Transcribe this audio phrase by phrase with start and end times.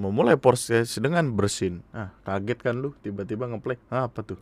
[0.00, 1.82] Memulai proses dengan bersin.
[1.90, 3.76] Ah, kaget kan lu tiba-tiba ngeplay.
[3.88, 4.40] Ah, apa tuh?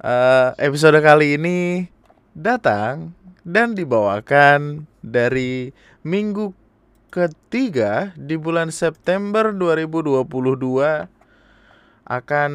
[0.00, 1.84] Uh, episode kali ini
[2.32, 3.12] datang
[3.44, 6.56] dan dibawakan dari minggu
[7.12, 10.24] ketiga di bulan September 2022
[12.08, 12.52] akan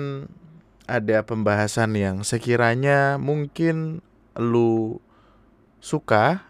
[0.85, 4.01] ada pembahasan yang sekiranya mungkin
[4.37, 5.01] lu
[5.81, 6.45] suka,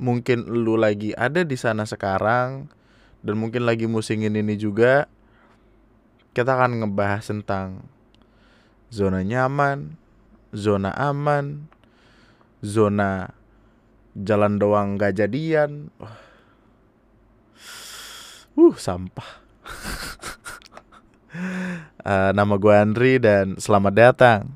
[0.00, 2.72] mungkin lu lagi ada di sana sekarang
[3.20, 5.04] dan mungkin lagi musingin ini juga.
[6.32, 7.84] Kita akan ngebahas tentang
[8.88, 9.98] zona nyaman,
[10.56, 11.68] zona aman,
[12.64, 13.34] zona
[14.16, 15.92] jalan doang gak jadian.
[18.56, 19.42] Uh, sampah.
[22.06, 24.54] uh, nama gue Andri dan selamat datang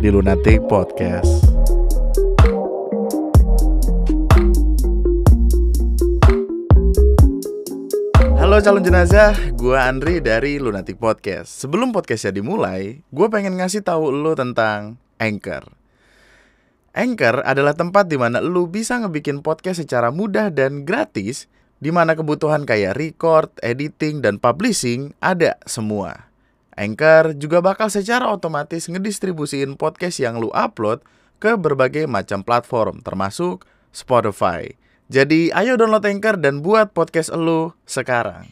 [0.00, 1.43] di Lunatic Podcast.
[8.44, 11.48] Halo calon jenazah, gue Andri dari Lunatic Podcast.
[11.48, 15.64] Sebelum podcastnya dimulai, gue pengen ngasih tahu lo tentang Anchor.
[16.92, 21.48] Anchor adalah tempat di mana lo bisa ngebikin podcast secara mudah dan gratis,
[21.80, 26.28] di mana kebutuhan kayak record, editing, dan publishing ada semua.
[26.76, 31.00] Anchor juga bakal secara otomatis ngedistribusiin podcast yang lu upload
[31.40, 34.83] ke berbagai macam platform, termasuk Spotify.
[35.12, 38.48] Jadi ayo download Anchor dan buat podcast lu sekarang.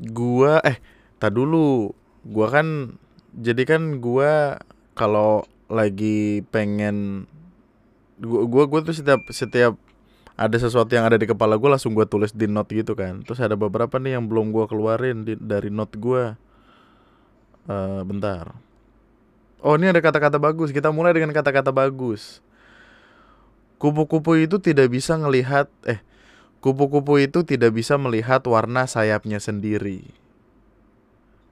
[0.00, 0.80] Gua eh
[1.20, 1.92] tak dulu.
[2.24, 2.96] Gua kan
[3.36, 4.56] jadi kan gua
[4.96, 7.28] kalau lagi pengen
[8.16, 9.76] gua gua, gua tuh setiap setiap
[10.36, 13.24] ada sesuatu yang ada di kepala gue langsung gue tulis di note gitu kan.
[13.24, 16.36] Terus ada beberapa nih yang belum gue keluarin di, dari note gue
[17.72, 18.52] uh, bentar.
[19.64, 20.76] Oh ini ada kata-kata bagus.
[20.76, 22.44] Kita mulai dengan kata-kata bagus
[23.76, 26.00] Kupu-kupu itu tidak bisa melihat eh
[26.64, 30.08] kupu-kupu itu tidak bisa melihat warna sayapnya sendiri.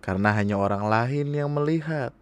[0.01, 2.13] Karena hanya orang lain yang melihat.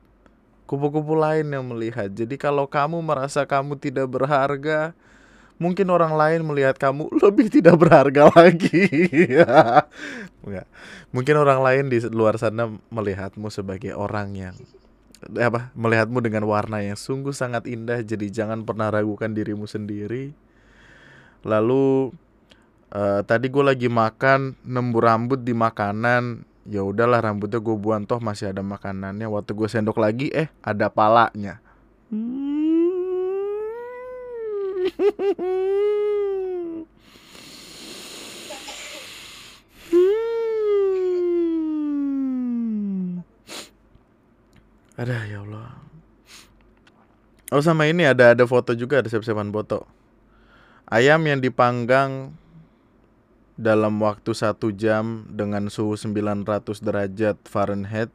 [0.67, 2.10] Kupu-kupu lain yang melihat.
[2.10, 4.94] Jadi kalau kamu merasa kamu tidak berharga,
[5.62, 8.91] mungkin orang lain melihat kamu lebih tidak berharga lagi.
[11.15, 14.56] Mungkin orang lain di luar sana melihatmu sebagai orang yang
[15.38, 20.34] apa melihatmu dengan warna yang sungguh sangat indah jadi jangan pernah ragukan dirimu sendiri.
[21.43, 22.15] Lalu
[22.94, 26.47] uh, tadi gue lagi makan nembu rambut di makanan.
[26.62, 29.27] Ya udahlah rambutnya gue buang toh masih ada makanannya.
[29.27, 31.59] Waktu gue sendok lagi eh ada palanya
[45.02, 45.82] Ada ya Allah.
[47.50, 49.82] Oh sama ini ada ada foto juga ada siap-siapan foto.
[50.86, 52.30] Ayam yang dipanggang
[53.58, 56.46] dalam waktu satu jam dengan suhu 900
[56.78, 58.14] derajat Fahrenheit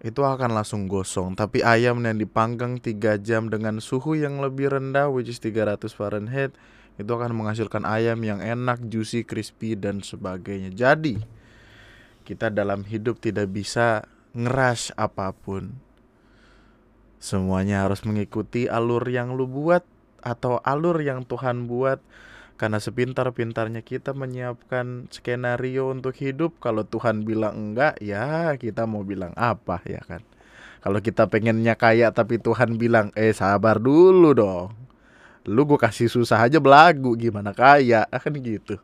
[0.00, 1.36] itu akan langsung gosong.
[1.36, 6.56] Tapi ayam yang dipanggang 3 jam dengan suhu yang lebih rendah which is 300 Fahrenheit
[6.96, 10.72] itu akan menghasilkan ayam yang enak, juicy, crispy dan sebagainya.
[10.72, 11.20] Jadi
[12.24, 15.89] kita dalam hidup tidak bisa ngeras apa pun.
[17.20, 19.84] Semuanya harus mengikuti alur yang lu buat
[20.24, 22.00] atau alur yang Tuhan buat.
[22.56, 29.32] Karena sepintar-pintarnya kita menyiapkan skenario untuk hidup, kalau Tuhan bilang enggak, ya kita mau bilang
[29.32, 30.20] apa ya kan?
[30.80, 34.72] Kalau kita pengennya kaya tapi Tuhan bilang, eh sabar dulu dong.
[35.48, 38.76] Lu gue kasih susah aja belagu gimana kaya kan gitu.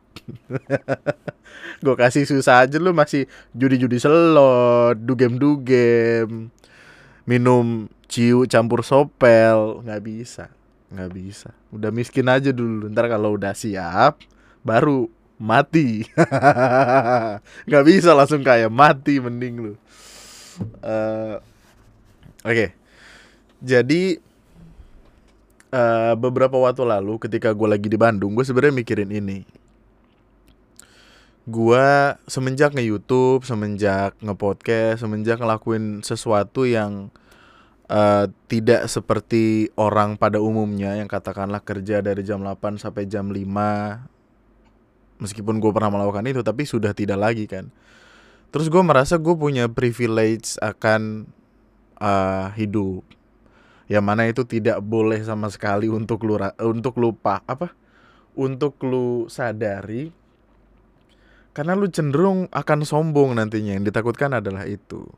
[1.85, 6.49] gue kasih susah aja lu masih judi-judi selot, dugem-dugem,
[7.29, 10.51] minum ciu campur sopel, nggak bisa,
[10.91, 11.49] nggak bisa.
[11.71, 14.23] Udah miskin aja dulu, ntar kalau udah siap,
[14.63, 16.07] baru mati.
[17.67, 19.73] nggak bisa langsung kayak mati mending lu.
[20.81, 21.37] Uh,
[22.47, 22.69] Oke, okay.
[23.59, 24.17] jadi
[25.75, 29.43] uh, beberapa waktu lalu ketika gue lagi di Bandung, gue sebenarnya mikirin ini
[31.47, 37.07] gua semenjak nge YouTube, semenjak nge podcast, semenjak ngelakuin sesuatu yang
[37.91, 43.43] uh, tidak seperti orang pada umumnya yang katakanlah kerja dari jam 8 sampai jam 5
[45.17, 47.71] meskipun gue pernah melakukan itu tapi sudah tidak lagi kan
[48.53, 51.27] terus gue merasa gue punya privilege akan
[51.99, 53.03] uh, hidup
[53.87, 57.71] yang mana itu tidak boleh sama sekali untuk lu untuk lupa apa
[58.37, 60.11] untuk lu sadari
[61.57, 65.09] karena lu cenderung akan sombong nantinya yang ditakutkan adalah itu.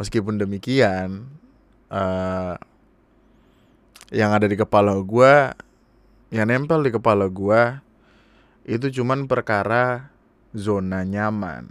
[0.00, 1.28] Meskipun demikian,
[1.90, 2.54] uh,
[4.14, 5.34] yang ada di kepala gue,
[6.30, 7.62] yang nempel di kepala gue,
[8.66, 10.10] itu cuman perkara
[10.54, 11.70] zona nyaman.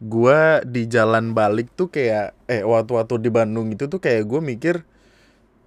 [0.00, 4.76] Gua di jalan balik tuh kayak eh waktu-waktu di Bandung itu tuh kayak gue mikir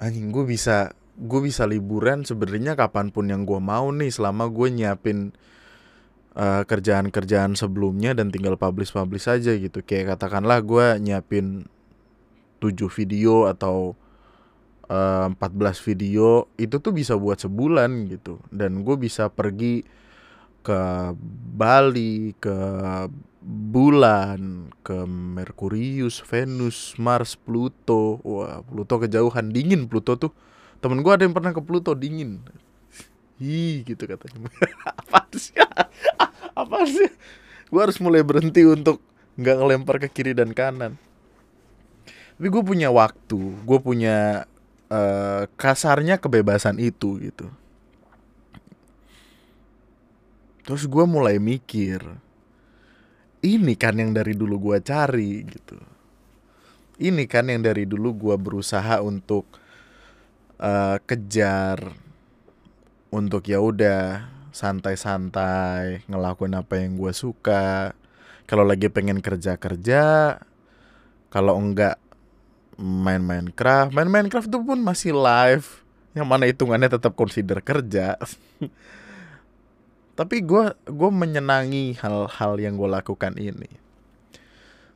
[0.01, 4.73] anjing gue bisa gue bisa liburan sebenarnya kapan pun yang gue mau nih selama gue
[4.73, 5.37] nyiapin
[6.33, 11.69] uh, kerjaan-kerjaan sebelumnya dan tinggal publish-publish aja gitu kayak katakanlah gue nyiapin
[12.63, 13.99] 7 video atau
[14.87, 19.83] uh, eh, 14 video itu tuh bisa buat sebulan gitu dan gue bisa pergi
[20.63, 20.79] ke
[21.59, 22.55] Bali, ke
[23.43, 28.23] bulan, ke Merkurius, Venus, Mars, Pluto.
[28.23, 30.31] Wah, Pluto kejauhan dingin Pluto tuh.
[30.79, 32.39] Temen gue ada yang pernah ke Pluto dingin.
[33.43, 34.47] Hi, gitu katanya.
[35.03, 35.51] apa sih?
[36.55, 37.11] apa sih?
[37.67, 39.03] Gue harus mulai berhenti untuk
[39.35, 40.95] nggak ngelempar ke kiri dan kanan.
[42.43, 44.43] Tapi gue punya waktu, gue punya
[44.91, 47.47] uh, kasarnya kebebasan itu gitu.
[50.67, 52.03] Terus gue mulai mikir,
[53.39, 55.79] ini kan yang dari dulu gue cari gitu.
[56.99, 59.47] Ini kan yang dari dulu gue berusaha untuk
[60.59, 61.95] uh, kejar,
[63.07, 67.95] untuk ya udah santai-santai ngelakuin apa yang gue suka.
[68.43, 70.35] Kalau lagi pengen kerja kerja,
[71.31, 72.02] kalau enggak
[72.79, 75.83] main Minecraft, main Minecraft itu pun masih live,
[76.13, 78.17] yang mana hitungannya tetap consider kerja.
[80.19, 83.69] tapi gue gue menyenangi hal-hal yang gue lakukan ini.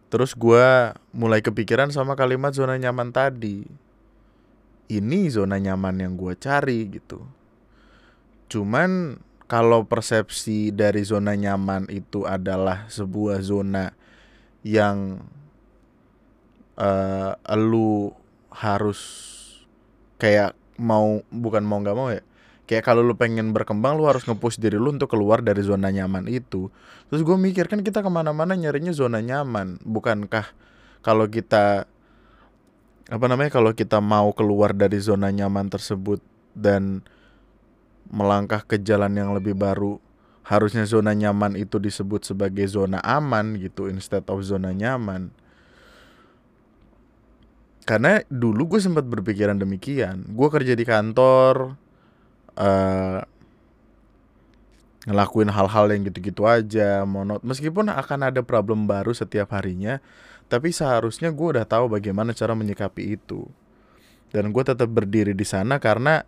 [0.07, 3.67] Terus gue mulai kepikiran sama kalimat zona nyaman tadi.
[4.87, 7.27] Ini zona nyaman yang gue cari gitu.
[8.47, 9.19] Cuman
[9.51, 13.91] kalau persepsi dari zona nyaman itu adalah sebuah zona
[14.63, 15.27] yang
[16.77, 18.13] uh, lu
[18.53, 18.99] harus
[20.21, 22.21] kayak mau bukan mau nggak mau ya
[22.67, 26.27] kayak kalau lu pengen berkembang lu harus ngepush diri lu untuk keluar dari zona nyaman
[26.27, 26.67] itu.
[27.07, 29.79] Terus gue mikir kan kita ke mana-mana nyarinya zona nyaman.
[29.87, 30.51] Bukankah
[30.99, 31.87] kalau kita
[33.07, 36.19] apa namanya kalau kita mau keluar dari zona nyaman tersebut
[36.51, 36.99] dan
[38.11, 40.03] melangkah ke jalan yang lebih baru
[40.43, 45.31] harusnya zona nyaman itu disebut sebagai zona aman gitu instead of zona nyaman
[47.87, 50.27] karena dulu gue sempat berpikiran demikian.
[50.35, 51.79] Gue kerja di kantor
[52.59, 53.23] uh,
[55.07, 57.39] ngelakuin hal-hal yang gitu-gitu aja monot.
[57.47, 60.03] Meskipun akan ada problem baru setiap harinya
[60.51, 63.47] tapi seharusnya gue udah tahu bagaimana cara menyikapi itu.
[64.35, 66.27] Dan gue tetap berdiri di sana karena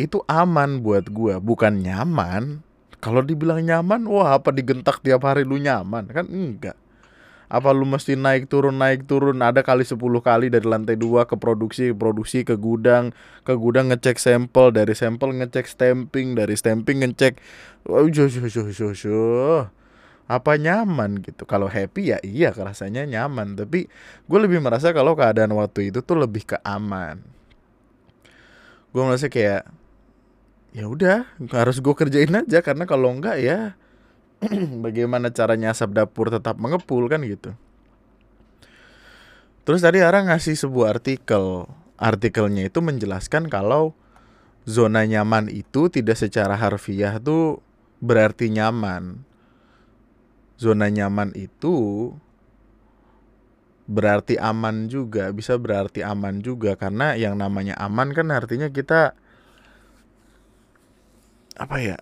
[0.00, 1.36] itu aman buat gue.
[1.44, 2.64] Bukan nyaman.
[3.04, 6.08] Kalau dibilang nyaman wah apa digentak tiap hari lu nyaman?
[6.08, 6.80] Kan enggak
[7.50, 9.42] apa lu mesti naik turun naik turun?
[9.42, 13.10] Ada kali 10 kali dari lantai dua ke produksi produksi ke gudang
[13.42, 17.42] ke gudang ngecek sampel dari sampel ngecek stamping dari stamping ngecek
[17.90, 18.06] oh,
[20.30, 21.42] apa nyaman gitu?
[21.42, 23.58] Kalau happy ya iya rasanya nyaman.
[23.58, 23.90] Tapi
[24.30, 27.18] gue lebih merasa kalau keadaan waktu itu tuh lebih ke aman.
[28.94, 29.66] Gue merasa kayak
[30.70, 32.62] ya udah harus gue kerjain aja.
[32.62, 33.74] Karena kalau enggak ya
[34.84, 37.52] bagaimana caranya asap dapur tetap mengepul kan gitu.
[39.68, 41.68] Terus tadi Ara ngasih sebuah artikel.
[42.00, 43.92] Artikelnya itu menjelaskan kalau
[44.64, 47.60] zona nyaman itu tidak secara harfiah tuh
[48.00, 49.20] berarti nyaman.
[50.56, 52.08] Zona nyaman itu
[53.90, 59.12] berarti aman juga, bisa berarti aman juga karena yang namanya aman kan artinya kita
[61.58, 61.98] apa ya?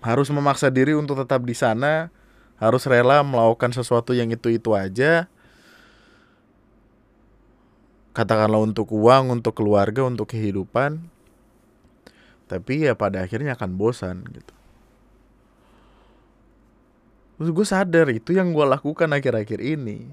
[0.00, 2.08] Harus memaksa diri untuk tetap di sana,
[2.56, 5.28] harus rela melakukan sesuatu yang itu-itu aja.
[8.16, 10.98] Katakanlah untuk uang, untuk keluarga, untuk kehidupan.
[12.50, 14.54] Tapi ya pada akhirnya akan bosan gitu.
[17.38, 20.10] Terus gue sadar itu yang gue lakukan akhir-akhir ini.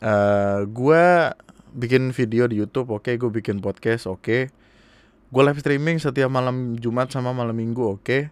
[0.00, 1.04] Uh, eh, gue
[1.76, 4.22] bikin video di YouTube, oke, okay, gue bikin podcast, oke.
[4.22, 4.65] Okay
[5.36, 8.22] gue live streaming setiap malam Jumat sama malam Minggu oke okay?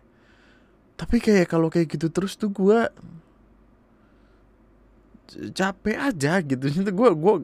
[0.97, 2.89] tapi kayak kalau kayak gitu terus tuh gue
[5.53, 7.35] capek aja gitu gue gue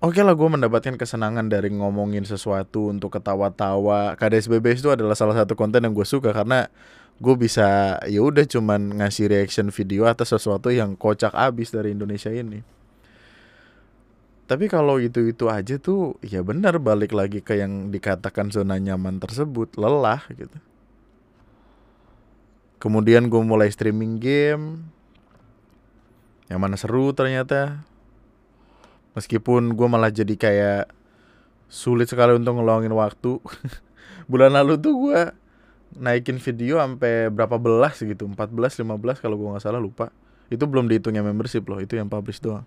[0.00, 4.16] Oke okay lah gue mendapatkan kesenangan dari ngomongin sesuatu untuk ketawa-tawa.
[4.16, 6.72] KDSBBS itu adalah salah satu konten yang gue suka karena
[7.20, 12.32] gue bisa ya udah cuman ngasih reaction video atas sesuatu yang kocak abis dari Indonesia
[12.32, 12.79] ini.
[14.50, 19.78] Tapi kalau itu-itu aja tuh ya benar balik lagi ke yang dikatakan zona nyaman tersebut,
[19.78, 20.58] lelah gitu.
[22.82, 24.90] Kemudian gue mulai streaming game.
[26.50, 27.86] Yang mana seru ternyata.
[29.14, 30.90] Meskipun gue malah jadi kayak
[31.70, 33.38] sulit sekali untuk ngeluangin waktu
[34.30, 35.20] bulan lalu tuh gue
[36.02, 40.10] naikin video sampai berapa belas gitu 14 15 kalau gue nggak salah lupa
[40.50, 42.66] itu belum dihitungnya membership loh itu yang publish doang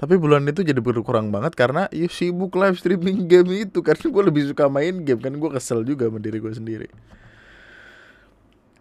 [0.00, 3.84] tapi bulan itu jadi berkurang banget karena ya sibuk live streaming game itu.
[3.84, 6.88] Karena gue lebih suka main game kan gue kesel juga sama gue sendiri.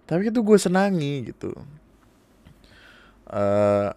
[0.07, 1.51] Tapi itu gue senangi gitu.
[3.27, 3.91] Uh,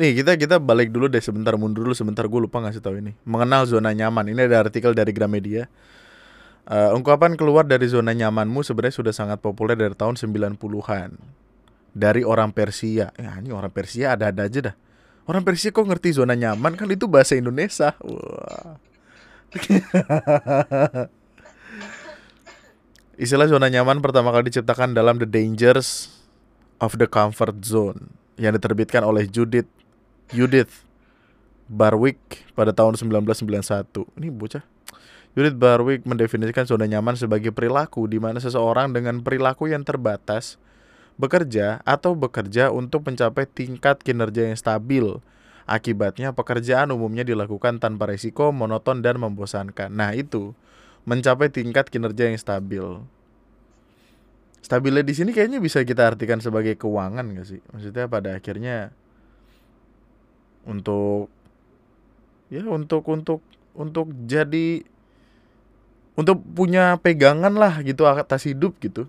[0.00, 3.12] nih kita kita balik dulu deh sebentar mundur dulu sebentar gue lupa ngasih tahu ini.
[3.28, 5.68] Mengenal zona nyaman ini ada artikel dari Gramedia.
[6.64, 11.20] Uh, ungkapan keluar dari zona nyamanmu sebenarnya sudah sangat populer dari tahun 90-an.
[11.92, 13.10] Dari orang Persia.
[13.16, 14.76] Ya, ini orang Persia ada-ada aja dah.
[15.28, 17.92] Orang Persia kok ngerti zona nyaman kan itu bahasa Indonesia.
[18.00, 18.80] Wah.
[23.18, 26.08] Istilah zona nyaman pertama kali diciptakan dalam The Dangers
[26.78, 29.66] of the Comfort Zone yang diterbitkan oleh Judith
[30.30, 30.86] Judith
[31.68, 34.16] Barwick pada tahun 1991.
[34.16, 34.64] Ini bocah
[35.36, 40.56] Judith Barwick mendefinisikan zona nyaman sebagai perilaku di mana seseorang dengan perilaku yang terbatas
[41.18, 45.18] bekerja atau bekerja untuk mencapai tingkat kinerja yang stabil.
[45.68, 49.92] Akibatnya pekerjaan umumnya dilakukan tanpa risiko, monoton dan membosankan.
[49.92, 50.56] Nah, itu
[51.04, 53.04] mencapai tingkat kinerja yang stabil.
[54.64, 57.60] Stabilnya di sini kayaknya bisa kita artikan sebagai keuangan gak sih?
[57.72, 58.92] Maksudnya pada akhirnya
[60.68, 61.32] untuk
[62.48, 63.40] ya untuk untuk
[63.76, 64.84] untuk jadi
[66.18, 69.08] untuk punya pegangan lah gitu atas hidup gitu.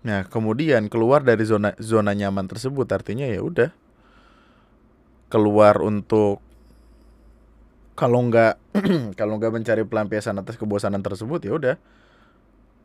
[0.00, 3.70] Nah, kemudian keluar dari zona zona nyaman tersebut artinya ya udah
[5.28, 6.40] keluar untuk
[7.94, 8.56] kalau nggak
[9.20, 11.76] kalau nggak mencari pelampiasan atas kebosanan tersebut ya udah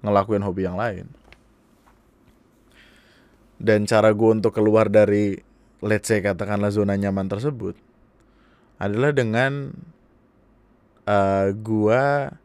[0.03, 1.07] ngelakuin hobi yang lain.
[3.55, 5.39] Dan cara gue untuk keluar dari
[5.79, 7.79] let's say katakanlah zona nyaman tersebut
[8.75, 9.71] adalah dengan
[11.07, 12.35] uh, gua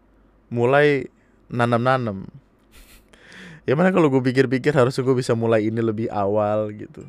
[0.52, 1.10] mulai
[1.50, 2.30] nanam-nanam.
[3.70, 7.06] Ya mana kalau gue pikir-pikir harus gue bisa mulai ini lebih awal gitu.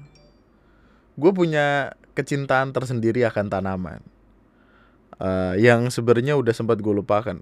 [1.17, 4.05] Gue punya kecintaan tersendiri akan tanaman.
[5.17, 7.41] Uh, yang sebenarnya udah sempat gue lupakan.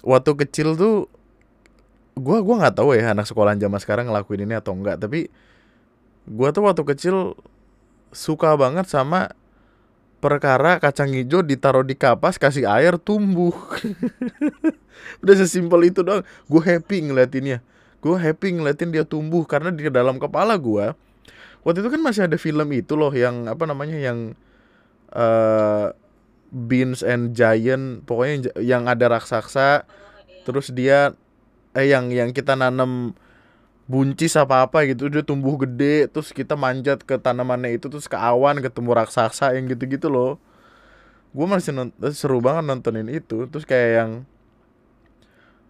[0.00, 1.12] Waktu kecil tuh
[2.14, 5.26] gue gua nggak tahu ya anak sekolahan zaman sekarang ngelakuin ini atau enggak tapi
[6.24, 7.34] gue tuh waktu kecil
[8.14, 9.34] suka banget sama
[10.22, 13.52] perkara kacang hijau ditaruh di kapas kasih air tumbuh
[15.26, 17.60] udah sesimpel itu dong gue happy ngeliatinnya
[18.04, 20.92] gue happy ngeliatin dia tumbuh karena di dalam kepala gue
[21.64, 24.36] waktu itu kan masih ada film itu loh yang apa namanya yang
[25.16, 25.88] uh,
[26.52, 29.88] Beans and Giant pokoknya yang ada raksasa
[30.44, 31.16] terus dia
[31.72, 33.16] eh yang yang kita nanam
[33.84, 38.16] buncis apa apa gitu dia tumbuh gede terus kita manjat ke tanamannya itu terus ke
[38.16, 40.40] awan ketemu raksasa yang gitu gitu loh.
[41.34, 44.10] Gue masih nonton, seru banget nontonin itu terus kayak yang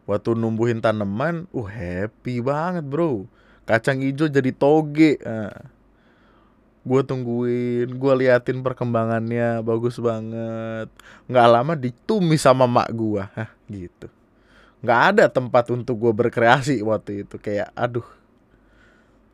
[0.05, 3.25] waktu numbuhin tanaman uh happy banget bro.
[3.65, 5.17] Kacang hijau jadi toge.
[5.25, 5.73] Nah,
[6.85, 10.93] gue tungguin gue liatin perkembangannya bagus banget.
[11.29, 14.13] Nggak lama ditumis sama mak gue Hah, gitu.
[14.85, 17.41] Nggak ada tempat untuk gue berkreasi waktu itu.
[17.41, 18.05] Kayak aduh.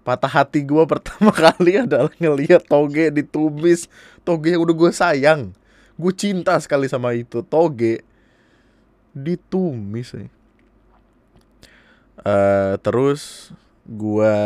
[0.07, 3.91] Patah hati gue pertama kali adalah ngelihat toge ditumis.
[4.23, 5.51] Toge yang udah gue sayang.
[5.99, 7.43] Gue cinta sekali sama itu.
[7.43, 8.07] Toge
[9.11, 10.40] ditumis nih
[12.25, 13.53] uh, terus
[13.89, 14.37] gue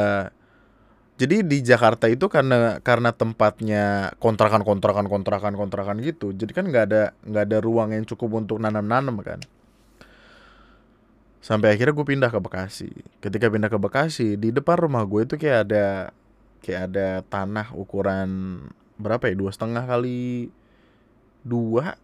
[1.15, 6.35] jadi di Jakarta itu karena karena tempatnya kontrakan kontrakan kontrakan kontrakan gitu.
[6.35, 9.39] Jadi kan nggak ada nggak ada ruang yang cukup untuk nanam nanam kan.
[11.39, 12.91] Sampai akhirnya gue pindah ke Bekasi.
[13.23, 16.11] Ketika pindah ke Bekasi di depan rumah gue itu kayak ada
[16.67, 18.59] kayak ada tanah ukuran
[18.99, 19.39] berapa ya?
[19.39, 20.51] Dua setengah kali
[21.47, 21.95] dua.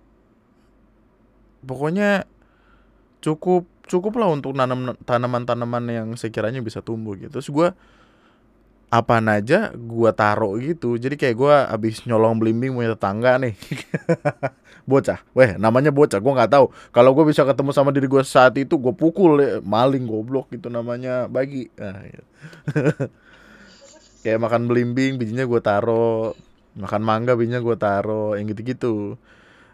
[1.66, 2.30] Pokoknya
[3.18, 7.42] cukup cukup lah untuk nanam tanaman-tanaman yang sekiranya bisa tumbuh gitu.
[7.42, 7.68] Terus gue
[8.90, 10.94] apa aja gue taruh gitu.
[10.98, 13.54] Jadi kayak gue abis nyolong belimbing punya tetangga nih.
[14.90, 15.22] Bocah.
[15.34, 16.66] Weh namanya bocah gue nggak tahu.
[16.90, 19.52] Kalau gue bisa ketemu sama diri gue saat itu gue pukul ya.
[19.62, 21.70] maling goblok gitu namanya bagi.
[21.78, 22.26] Nah, gitu.
[24.26, 26.34] kayak makan belimbing bijinya gue taruh.
[26.74, 28.34] Makan mangga bijinya gue taruh.
[28.34, 28.94] Yang gitu-gitu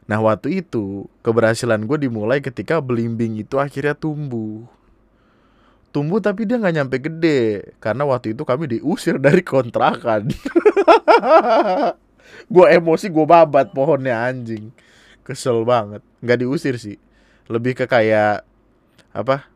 [0.07, 4.67] nah waktu itu keberhasilan gue dimulai ketika belimbing itu akhirnya tumbuh.
[5.91, 10.29] Tumbuh tapi dia nggak nyampe gede karena waktu itu kami diusir dari kontrakan.
[12.53, 14.71] Gue emosi gue babat pohonnya anjing.
[15.27, 16.03] Kesel banget.
[16.23, 16.99] Nggak diusir sih.
[17.51, 18.47] Lebih ke kayak
[19.11, 19.49] apa?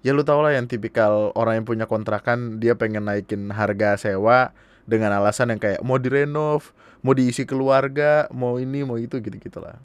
[0.00, 4.54] Ya lu tau lah yang tipikal orang yang punya kontrakan dia pengen naikin harga sewa
[4.88, 6.72] dengan alasan yang kayak mau direnov
[7.02, 9.76] mau diisi keluarga mau ini mau itu gitu gitulah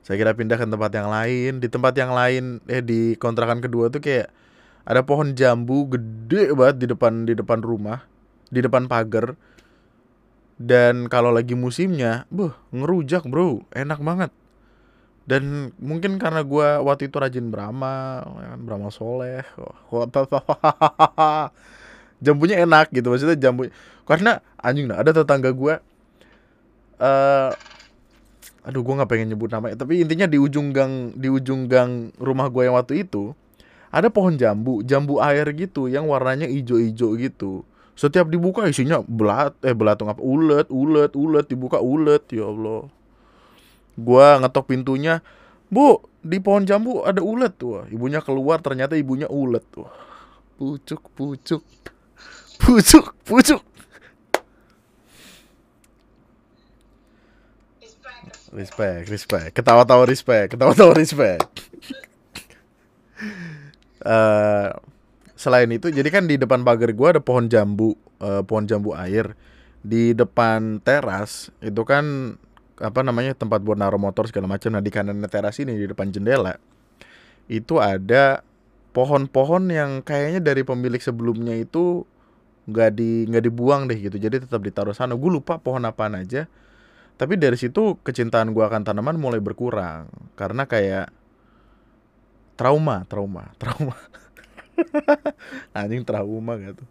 [0.00, 1.52] saya kira pindah ke tempat yang lain.
[1.60, 4.32] Di tempat yang lain eh di kontrakan kedua tuh kayak
[4.88, 8.04] ada pohon jambu gede banget di depan di depan rumah
[8.48, 9.36] di depan pagar.
[10.60, 13.64] Dan kalau lagi musimnya buh ngerujak bro.
[13.72, 14.32] Enak banget.
[15.28, 19.44] Dan mungkin karena gue waktu itu rajin beramal ya kan beramal soleh.
[22.24, 23.72] Jambunya enak gitu maksudnya jambu
[24.04, 25.80] karena anjing ada tetangga gue
[27.00, 27.50] uh,
[28.60, 32.52] aduh gue nggak pengen nyebut namanya tapi intinya di ujung gang di ujung gang rumah
[32.52, 33.32] gue yang waktu itu
[33.90, 37.66] ada pohon jambu jambu air gitu yang warnanya hijau-hijau gitu.
[37.98, 42.86] Setiap dibuka isinya belat eh belatung apa ulet ulet ulet dibuka ulet ya allah.
[43.98, 45.20] Gue ngetok pintunya
[45.68, 47.50] bu di pohon jambu ada ulet.
[47.58, 49.66] Tuh ibunya keluar ternyata ibunya ulet.
[49.74, 49.90] Tuh
[50.56, 51.62] pucuk pucuk.
[52.62, 53.60] Pucuk pucuk
[58.50, 59.50] Respect, respect.
[59.54, 61.46] Ketawa-tawa respect, ketawa-tawa respect.
[64.02, 64.74] uh,
[65.38, 69.38] selain itu, jadi kan di depan pagar gue ada pohon jambu, uh, pohon jambu air.
[69.80, 72.36] Di depan teras itu kan
[72.80, 74.74] apa namanya tempat buat naruh motor segala macam.
[74.74, 76.58] Nah di kanan teras ini di depan jendela
[77.48, 78.44] itu ada
[78.92, 82.04] pohon-pohon yang kayaknya dari pemilik sebelumnya itu
[82.68, 84.20] nggak di nggak dibuang deh gitu.
[84.20, 85.16] Jadi tetap ditaruh sana.
[85.16, 86.44] Gue lupa pohon apaan aja
[87.20, 90.08] tapi dari situ kecintaan gue akan tanaman mulai berkurang.
[90.40, 91.12] Karena kayak
[92.56, 93.96] trauma trauma trauma.
[95.76, 96.84] Anjing trauma gitu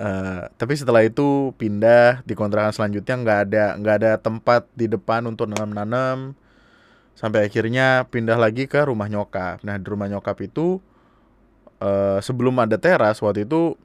[0.00, 5.28] uh, tapi setelah itu pindah di kontrakan selanjutnya nggak ada nggak ada tempat di depan
[5.28, 6.32] untuk nanam-nanam.
[7.12, 9.60] Sampai akhirnya pindah lagi ke rumah nyokap.
[9.60, 10.80] Nah di rumah nyokap itu
[11.84, 13.76] uh, sebelum ada teras waktu itu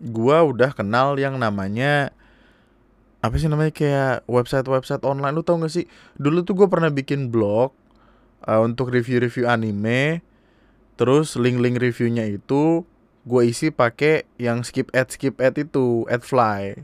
[0.00, 2.10] gua udah kenal yang namanya
[3.22, 5.32] apa sih namanya kayak website-website online.
[5.38, 5.86] Lu tau gak sih?
[6.18, 7.70] Dulu tuh gue pernah bikin blog
[8.44, 10.26] uh, untuk review-review anime.
[10.98, 12.82] Terus link-link reviewnya itu
[13.22, 16.74] gue isi pakai yang skip ad skip ad itu ad fly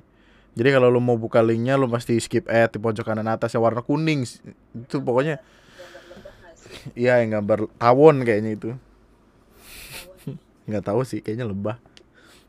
[0.58, 3.62] jadi kalau lu mau buka linknya lu pasti skip ad di pojok kanan atas yang
[3.62, 4.26] warna kuning.
[4.74, 5.38] Itu pokoknya
[6.98, 8.70] iya yang gambar tawon kayaknya itu.
[10.66, 11.78] Nggak tahu sih kayaknya lebah.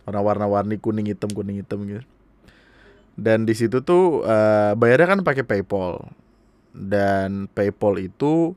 [0.10, 2.02] Warna warna warni kuning hitam kuning hitam gitu
[3.20, 6.08] dan di situ tuh uh, bayarnya kan pakai PayPal.
[6.72, 8.56] Dan PayPal itu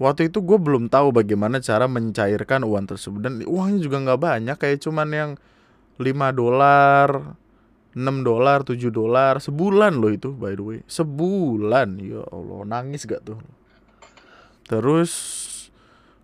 [0.00, 3.20] waktu itu gue belum tahu bagaimana cara mencairkan uang tersebut.
[3.20, 5.30] Dan uangnya juga nggak banyak kayak cuman yang
[6.00, 7.38] 5 dolar
[7.94, 9.38] 6 dolar 7 dolar.
[9.38, 10.78] Sebulan loh itu by the way.
[10.88, 13.38] Sebulan ya Allah nangis gak tuh?
[14.66, 15.12] Terus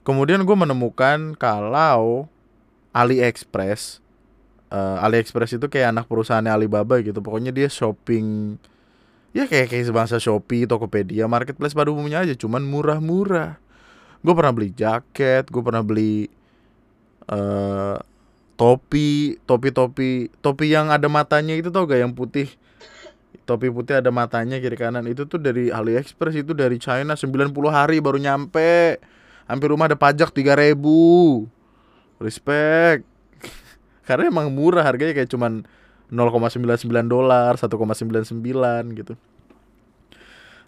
[0.02, 2.26] kemudian gue menemukan kalau
[2.90, 4.02] AliExpress
[4.70, 7.18] uh, AliExpress itu kayak anak perusahaannya Alibaba gitu.
[7.20, 8.56] Pokoknya dia shopping
[9.30, 13.58] ya kayak kayak sebangsa Shopee, Tokopedia, marketplace pada umumnya aja, cuman murah-murah.
[14.20, 16.28] Gue pernah beli jaket, gue pernah beli
[17.30, 17.96] uh,
[18.58, 22.50] topi, topi-topi, topi yang ada matanya itu tau gak yang putih.
[23.48, 27.98] Topi putih ada matanya kiri kanan itu tuh dari AliExpress itu dari China 90 hari
[27.98, 29.00] baru nyampe.
[29.50, 30.76] Hampir rumah ada pajak 3000.
[32.20, 33.09] Respect
[34.10, 35.62] karena emang murah harganya kayak cuman
[36.10, 39.14] 0,99 dolar 1,99 gitu.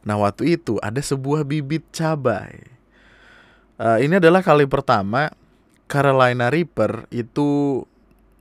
[0.07, 2.71] Nah waktu itu ada sebuah bibit cabai.
[3.83, 5.35] Uh, ini adalah kali pertama
[5.91, 7.83] Carolina Reaper itu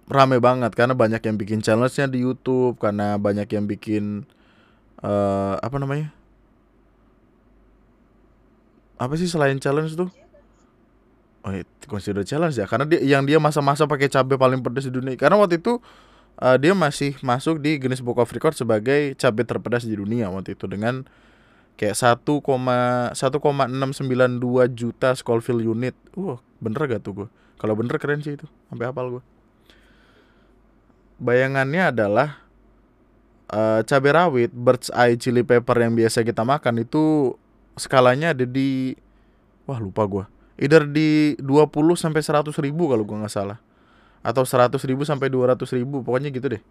[0.06, 4.30] rame banget karena banyak yang bikin challenge-nya di YouTube karena banyak yang bikin
[5.02, 6.14] uh, apa namanya?
[9.02, 10.21] Apa sih selain challenge tuh
[11.42, 11.50] Oh,
[11.90, 15.18] consider challenge ya karena dia yang dia masa-masa pakai cabai paling pedas di dunia.
[15.18, 15.82] Karena waktu itu
[16.38, 20.54] uh, dia masih masuk di Guinness Book of Record sebagai cabai terpedas di dunia waktu
[20.54, 21.02] itu dengan
[21.82, 23.18] kayak 1,1,692
[24.70, 25.98] juta Scoville unit.
[26.14, 27.28] Wah, uh, bener gak tuh gue?
[27.58, 28.46] Kalau bener keren sih itu.
[28.70, 29.24] Sampai hafal gue.
[31.18, 32.46] Bayangannya adalah
[33.50, 37.34] uh, cabai rawit, bird's eye chili pepper yang biasa kita makan itu
[37.82, 38.94] skalanya ada di
[39.66, 40.26] wah lupa gue
[40.62, 43.58] either di 20 sampai 100 ribu kalau gua nggak salah.
[44.22, 46.62] Atau 100 ribu sampai 200 ribu pokoknya gitu deh.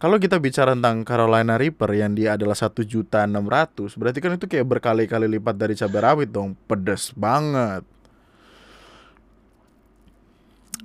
[0.00, 4.34] Kalau kita bicara tentang Carolina Reaper yang dia adalah satu juta enam ratus berarti kan
[4.34, 6.56] itu kayak berkali-kali lipat dari cabai rawit dong.
[6.66, 7.84] Pedes banget.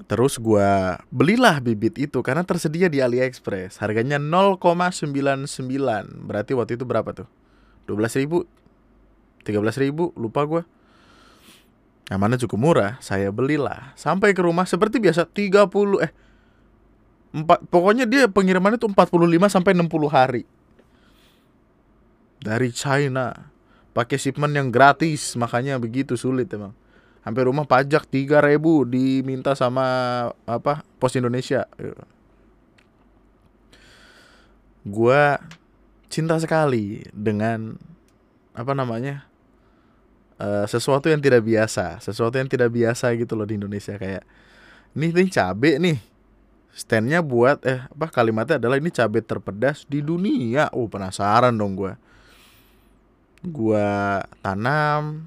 [0.05, 3.81] Terus gua belilah bibit itu karena tersedia di AliExpress.
[3.81, 4.61] Harganya 0,99
[6.27, 7.27] berarti waktu itu berapa tuh?
[7.89, 8.45] 12 ribu?
[9.47, 10.13] 13 ribu?
[10.13, 10.61] Lupa gua
[12.07, 13.91] yang mana cukup murah, saya belilah.
[13.99, 16.11] Sampai ke rumah seperti biasa 30 eh
[17.35, 20.43] empat pokoknya dia pengirimannya tuh 45 sampai 60 hari.
[22.39, 23.51] Dari China
[23.91, 26.71] pakai shipment yang gratis makanya begitu sulit emang.
[27.27, 28.55] Hampir rumah pajak 3000
[28.87, 29.83] diminta sama
[30.47, 31.67] apa pos Indonesia.
[34.87, 35.43] Gua
[36.07, 37.75] cinta sekali dengan
[38.55, 39.27] apa namanya
[40.41, 44.23] uh, sesuatu yang tidak biasa sesuatu yang tidak biasa gitu loh di Indonesia kayak
[44.97, 45.99] ini nih cabe nih.
[46.77, 50.69] Standnya buat eh apa kalimatnya adalah ini cabai terpedas di dunia.
[50.73, 51.93] Oh penasaran dong gue
[53.45, 53.89] gue
[54.41, 55.25] tanam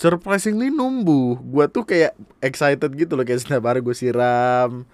[0.00, 1.40] surprisingly numbuh.
[1.40, 4.84] Gue tuh kayak excited gitu loh kayak setiap hari gue siram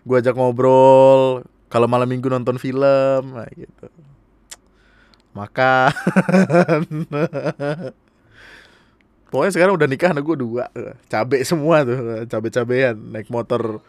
[0.00, 3.88] gue ajak ngobrol kalau malam minggu nonton film nah gitu.
[5.36, 5.92] Makan
[9.30, 10.68] pokoknya sekarang udah nikah anak gue dua.
[11.06, 13.80] Cabe semua tuh cabe cabean naik motor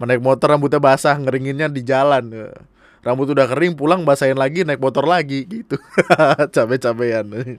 [0.00, 2.52] naik motor rambutnya basah ngeringinnya di jalan.
[3.00, 5.80] Rambut udah kering pulang basahin lagi naik motor lagi gitu.
[6.54, 7.56] Cabe cabean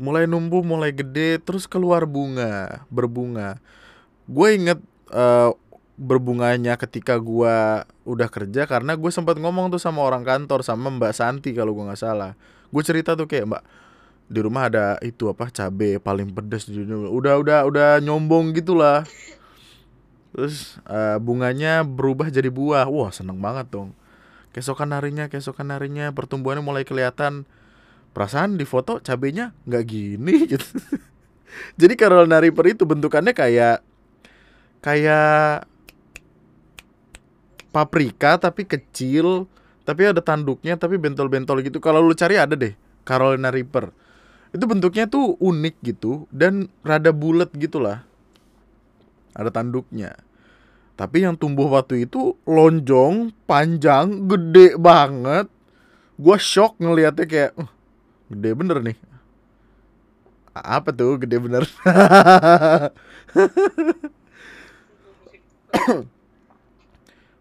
[0.00, 3.60] mulai numbuh mulai gede terus keluar bunga berbunga.
[4.24, 4.80] Gue inget
[5.12, 5.52] uh,
[6.00, 11.12] berbunganya ketika gue udah kerja karena gue sempat ngomong tuh sama orang kantor sama Mbak
[11.12, 12.32] Santi kalau gue nggak salah
[12.70, 13.62] gue cerita tuh kayak mbak
[14.30, 17.10] di rumah ada itu apa cabe paling pedas di dunia.
[17.10, 19.02] Udah udah udah nyombong gitulah.
[20.30, 22.86] Terus uh, bunganya berubah jadi buah.
[22.86, 23.90] Wah seneng banget dong.
[24.54, 27.42] Keesokan harinya keesokan harinya pertumbuhannya mulai kelihatan.
[28.14, 30.78] Perasaan di foto cabenya nggak gini gitu.
[31.74, 33.82] Jadi Carolina Reaper itu bentukannya kayak
[34.78, 35.66] kayak
[37.74, 39.50] paprika tapi kecil
[39.90, 41.82] tapi ada tanduknya tapi bentol-bentol gitu.
[41.82, 43.90] Kalau lu cari ada deh Carolina Reaper.
[44.54, 48.06] Itu bentuknya tuh unik gitu dan rada bulat gitulah.
[49.34, 50.14] Ada tanduknya.
[50.94, 55.50] Tapi yang tumbuh waktu itu lonjong panjang gede banget.
[56.14, 57.66] Gue shock ngelihatnya kayak uh,
[58.30, 58.94] gede bener nih.
[60.54, 61.66] Apa tuh gede bener?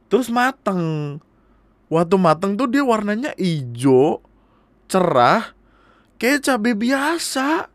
[0.10, 0.82] Terus mateng
[1.90, 4.22] waktu mateng tuh dia warnanya hijau
[4.90, 5.54] cerah
[6.22, 7.70] kayak cabai biasa.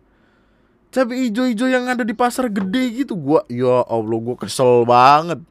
[0.95, 3.19] Cabai hijau-hijau yang ada di pasar gede gitu.
[3.19, 5.43] Gua ya allah gua kesel banget.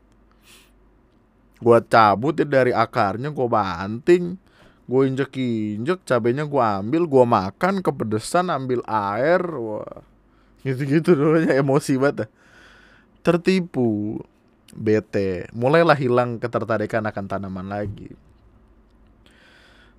[1.60, 4.39] Gua cabut ya dari akarnya gua banting.
[4.88, 9.43] Gua injek injek cabenya gua ambil gua makan kepedesan ambil air.
[9.43, 10.04] Wah
[10.63, 12.32] gitu gitu namanya emosi banget
[13.19, 14.23] tertipu.
[14.73, 15.52] Bete.
[15.52, 18.15] Mulailah hilang ketertarikan akan tanaman lagi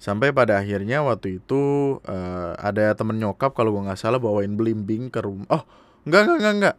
[0.05, 5.09] sampai pada akhirnya waktu itu uh, ada temen nyokap kalau gue nggak salah bawain belimbing
[5.09, 5.49] ke rumah.
[5.49, 5.65] Oh
[6.05, 6.77] nggak nggak nggak nggak.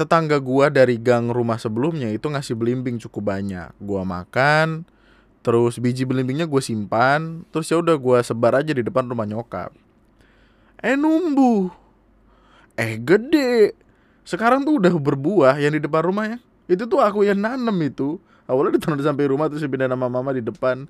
[0.00, 3.68] Tetangga gua dari gang rumah sebelumnya itu ngasih belimbing cukup banyak.
[3.84, 4.88] Gua makan
[5.44, 9.76] terus biji belimbingnya gue simpan terus ya udah gua sebar aja di depan rumah nyokap.
[10.80, 11.68] Eh numbuh.
[12.80, 13.76] Eh gede.
[14.24, 18.16] Sekarang tuh udah berbuah yang di depan rumahnya itu tuh aku yang nanem itu.
[18.48, 20.88] Awalnya ditanam sampai rumah terus pindah nama mama di depan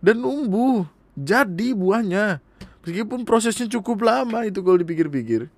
[0.00, 0.84] dan numbuh
[1.16, 2.44] jadi buahnya.
[2.86, 5.50] Meskipun prosesnya cukup lama itu kalau dipikir-pikir.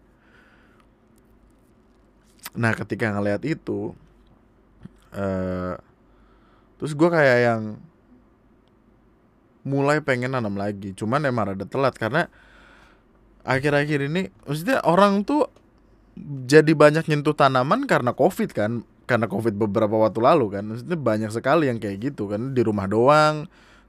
[2.57, 3.92] Nah ketika ngeliat itu
[5.12, 5.77] uh,
[6.81, 7.62] terus gue kayak yang
[9.68, 10.96] mulai pengen nanam lagi.
[10.96, 12.33] Cuman emang ada telat karena
[13.44, 15.53] akhir-akhir ini maksudnya orang tuh
[16.48, 18.88] jadi banyak nyentuh tanaman karena covid kan.
[19.05, 20.64] Karena covid beberapa waktu lalu kan.
[20.64, 22.57] Maksudnya banyak sekali yang kayak gitu kan.
[22.57, 23.44] Di rumah doang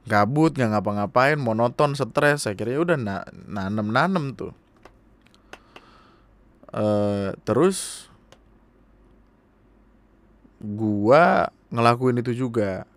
[0.10, 2.50] gabut nggak ngapa-ngapain monoton stres.
[2.50, 4.58] Saya kira ya udah na nanem nanem tuh.
[6.70, 8.10] Uh, terus
[10.58, 12.90] gua ngelakuin itu juga.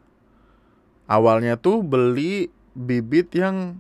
[1.05, 3.77] Awalnya tuh beli bibit yang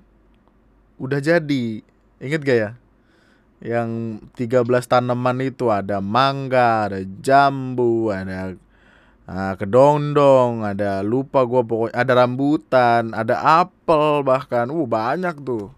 [1.00, 1.80] udah jadi.
[2.20, 2.70] Inget gak ya?
[3.62, 3.90] Yang
[4.36, 8.58] 13 tanaman itu ada mangga, ada jambu, ada
[9.32, 15.72] Nah, kedondong, ada lupa gue pokoknya ada rambutan, ada apel bahkan, uh banyak tuh.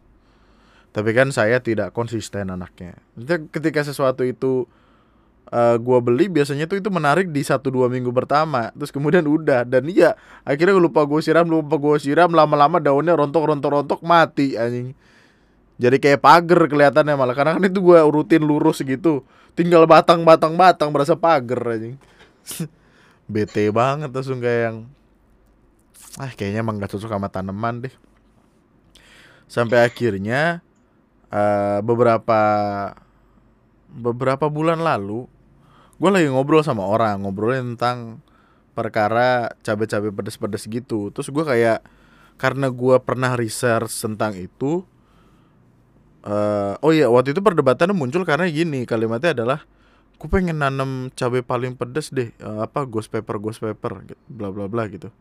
[0.90, 2.98] Tapi kan saya tidak konsisten anaknya.
[3.14, 4.66] Jadi ketika sesuatu itu
[5.54, 9.62] uh, gua beli biasanya tuh itu menarik di satu dua minggu pertama, terus kemudian udah
[9.62, 14.94] dan iya akhirnya lupa gue siram, lupa gue siram, lama-lama daunnya rontok-rontok-rontok mati anjing.
[15.78, 19.26] Jadi kayak pagar kelihatannya malah karena kan itu gue rutin lurus gitu,
[19.58, 21.98] tinggal batang-batang batang berasa pagar anjing.
[23.24, 24.76] bete banget langsung kayak yang
[26.20, 27.94] ah kayaknya emang gak cocok sama tanaman deh.
[29.50, 30.64] Sampai akhirnya
[31.32, 32.40] uh, beberapa
[33.94, 35.26] beberapa bulan lalu
[35.94, 38.18] gue lagi ngobrol sama orang ngobrolin tentang
[38.74, 41.14] perkara cabai-cabai pedes-pedes gitu.
[41.14, 41.86] Terus gue kayak
[42.34, 44.82] karena gue pernah research tentang itu
[46.26, 49.60] uh, oh iya waktu itu perdebatannya muncul karena gini kalimatnya adalah
[50.24, 54.72] gue pengen nanam cabai paling pedes deh uh, apa ghost pepper ghost pepper bla bla
[54.72, 55.12] bla gitu.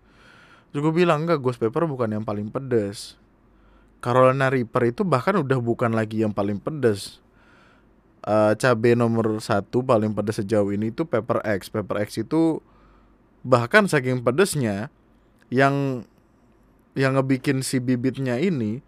[0.72, 3.20] Gue bilang enggak ghost pepper bukan yang paling pedes.
[4.00, 7.20] Carolina Reaper itu bahkan udah bukan lagi yang paling pedes.
[8.24, 11.68] Uh, cabai nomor satu paling pedas sejauh ini itu pepper X.
[11.68, 12.64] Pepper X itu
[13.44, 14.88] bahkan saking pedesnya
[15.52, 16.08] yang
[16.96, 18.80] yang ngebikin si bibitnya ini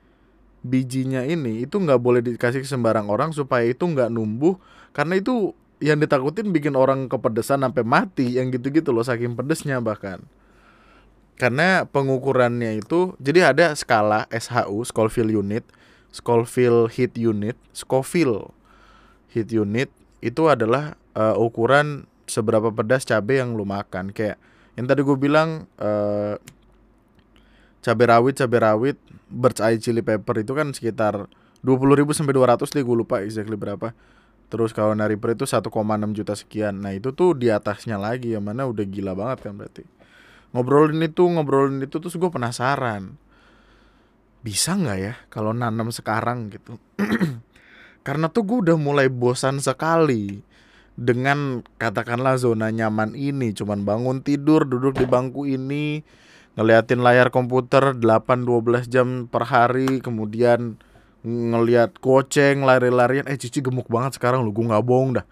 [0.63, 4.55] bijinya ini itu nggak boleh dikasih ke sembarang orang supaya itu nggak numbuh
[4.95, 5.51] karena itu
[5.85, 10.25] yang ditakutin bikin orang kepedesan sampai mati yang gitu-gitu loh saking pedesnya bahkan.
[11.37, 15.61] Karena pengukurannya itu jadi ada skala SHU Scoville unit
[16.09, 18.49] Scoville heat unit Scoville
[19.29, 19.93] heat unit
[20.25, 24.09] itu adalah uh, ukuran seberapa pedas cabai yang lu makan.
[24.09, 24.41] Kayak
[24.73, 26.39] yang tadi gue bilang uh,
[27.85, 28.97] cabai rawit cabai rawit
[29.29, 31.29] birch eye chili pepper itu kan sekitar
[31.61, 33.93] 20 ribu sampai 200 deh gue lupa exactly berapa
[34.49, 35.69] terus kalau Reaper itu 1,6
[36.13, 36.81] juta sekian.
[36.81, 39.83] Nah itu tuh di atasnya lagi yang mana udah gila banget kan berarti.
[40.55, 43.19] Ngobrolin itu ngobrolin itu terus gue penasaran.
[44.45, 46.77] Bisa nggak ya kalau nanam sekarang gitu?
[48.07, 50.39] Karena tuh gue udah mulai bosan sekali
[50.95, 53.51] dengan katakanlah zona nyaman ini.
[53.51, 56.05] Cuman bangun tidur duduk di bangku ini
[56.55, 60.79] ngeliatin layar komputer 8-12 jam per hari kemudian
[61.25, 63.25] ngeliat goceng lari-larian.
[63.25, 65.25] Eh cici gemuk banget sekarang lu gue nggak bohong dah.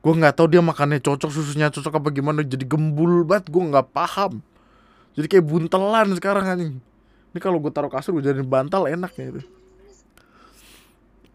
[0.00, 3.92] Gue nggak tahu dia makannya cocok susunya cocok apa gimana jadi gembul banget gue nggak
[3.92, 4.40] paham.
[5.12, 6.72] Jadi kayak buntelan sekarang anjing.
[7.36, 9.42] Ini kalau gue taruh kasur gue jadi bantal enak ya itu.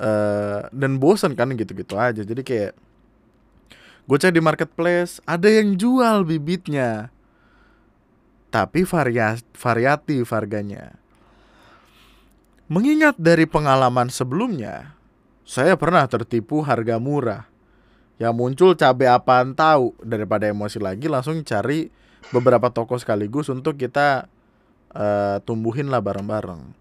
[0.01, 2.25] Uh, dan bosan kan gitu-gitu aja.
[2.25, 2.73] Jadi kayak
[4.03, 7.13] gue cek di marketplace ada yang jual bibitnya.
[8.49, 11.02] Tapi varia variatif harganya
[12.67, 14.95] mengingat dari pengalaman sebelumnya
[15.43, 17.47] saya pernah tertipu harga murah
[18.21, 21.91] yang muncul cabai apaan tahu daripada emosi lagi langsung cari
[22.31, 24.31] beberapa toko sekaligus untuk kita
[24.95, 26.71] uh, tumbuhin lah bareng-bareng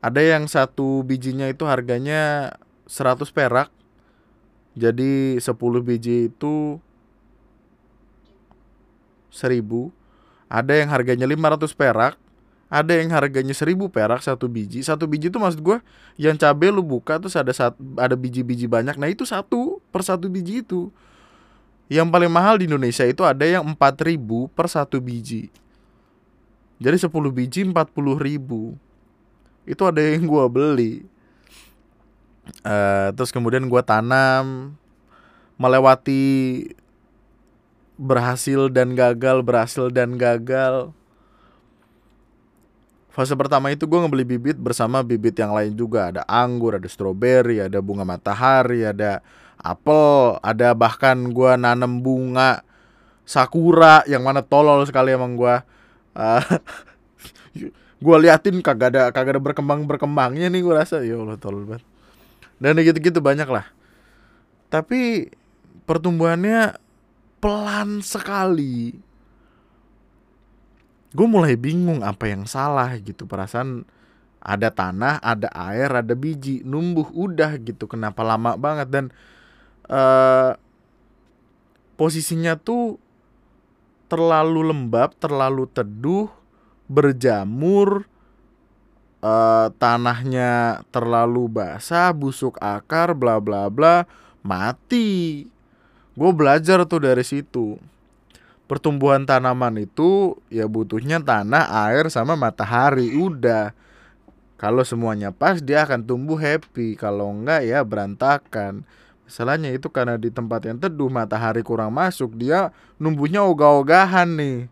[0.00, 2.54] ada yang satu bijinya itu harganya
[2.86, 3.68] 100 perak
[4.78, 5.50] jadi 10
[5.82, 6.78] biji itu
[9.34, 9.90] 1000.
[10.50, 12.14] Ada yang harganya 500 perak,
[12.70, 14.80] ada yang harganya 1000 perak satu biji.
[14.86, 15.82] Satu biji itu maksud gue
[16.14, 18.94] yang cabe lu buka terus ada sat, ada biji-biji banyak.
[18.94, 20.88] Nah, itu satu per satu biji itu.
[21.90, 24.14] Yang paling mahal di Indonesia itu ada yang 4000
[24.54, 25.50] per satu biji.
[26.78, 27.74] Jadi 10 biji 40
[28.14, 28.78] ribu.
[29.66, 30.94] Itu ada yang gue beli
[32.64, 34.74] uh, terus kemudian gue tanam
[35.60, 36.64] melewati
[38.00, 40.96] berhasil dan gagal berhasil dan gagal
[43.10, 46.14] fase pertama itu gue ngebeli bibit bersama bibit yang lain juga.
[46.14, 49.20] Ada anggur ada stroberi ada bunga matahari ada
[49.60, 52.64] apel ada bahkan gue nanam bunga
[53.28, 55.54] sakura yang mana tolol sekali emang gue
[56.16, 56.42] uh,
[58.04, 61.02] gue liatin kagak ada kagak ada berkembang berkembangnya nih gue rasa.
[61.04, 61.84] Ya allah tolol banget.
[62.60, 63.68] Dan gitu-gitu banyak lah
[64.70, 65.28] tapi
[65.84, 66.78] pertumbuhannya
[67.42, 68.94] pelan sekali
[71.10, 73.82] gue mulai bingung apa yang salah gitu perasaan
[74.40, 79.04] ada tanah ada air ada biji numbuh udah gitu kenapa lama banget dan
[79.90, 80.56] uh,
[81.98, 82.96] posisinya tuh
[84.08, 86.30] terlalu lembab terlalu teduh
[86.90, 88.10] berjamur
[89.24, 94.04] uh, tanahnya terlalu basah, busuk akar, bla bla bla,
[94.42, 95.46] mati.
[96.16, 97.78] Gue belajar tuh dari situ.
[98.70, 103.10] Pertumbuhan tanaman itu ya butuhnya tanah, air, sama matahari.
[103.18, 103.74] Udah.
[104.54, 106.94] Kalau semuanya pas dia akan tumbuh happy.
[106.94, 108.86] Kalau enggak ya berantakan.
[109.26, 112.70] Masalahnya itu karena di tempat yang teduh matahari kurang masuk dia
[113.02, 114.70] numbuhnya ogah-ogahan nih.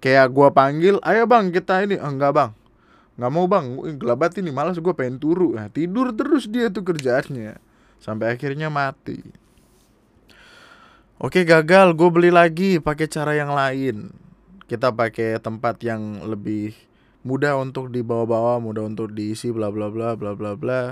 [0.00, 2.50] Kayak gua panggil, ayo bang kita ini enggak bang
[3.12, 3.66] nggak mau bang
[4.00, 7.60] gelabat ini malas gue pengen turu nah, tidur terus dia tuh kerjaannya
[8.00, 9.20] sampai akhirnya mati
[11.22, 14.10] oke gagal gue beli lagi pakai cara yang lain.
[14.66, 16.74] Kita pakai tempat yang lebih
[17.22, 20.82] mudah untuk dibawa-bawa mudah untuk diisi bla bla bla bla bla bla.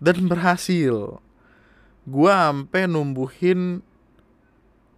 [0.00, 1.20] Dan berhasil.
[2.08, 3.84] Gue ampe numbuhin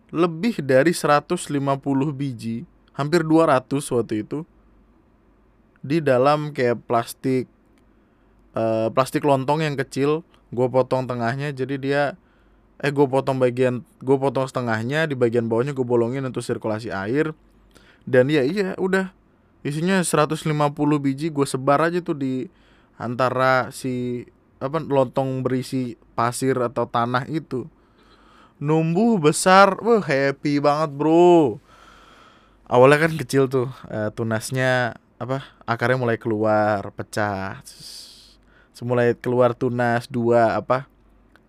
[0.09, 1.48] lebih dari 150
[2.16, 2.64] biji
[2.96, 4.48] hampir 200 waktu itu
[5.85, 7.46] di dalam kayak plastik
[8.57, 10.22] uh, plastik lontong yang kecil.
[10.48, 12.03] Gue potong tengahnya jadi dia
[12.78, 17.34] eh gue potong bagian gue potong setengahnya di bagian bawahnya gue bolongin untuk sirkulasi air.
[18.06, 19.10] Dan ya iya udah.
[19.66, 20.46] Isinya 150
[21.02, 22.46] biji gue sebar aja tuh di
[22.94, 24.22] antara si
[24.62, 27.66] apa lontong berisi pasir atau tanah itu.
[28.62, 31.58] Numbuh besar wah happy banget bro.
[32.70, 37.58] Awalnya kan kecil tuh uh, tunasnya apa akarnya mulai keluar pecah.
[38.70, 40.86] Semulai keluar tunas dua apa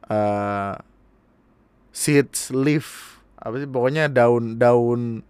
[0.09, 0.88] uh,
[1.89, 5.23] seeds leaf apa sih pokoknya daun daun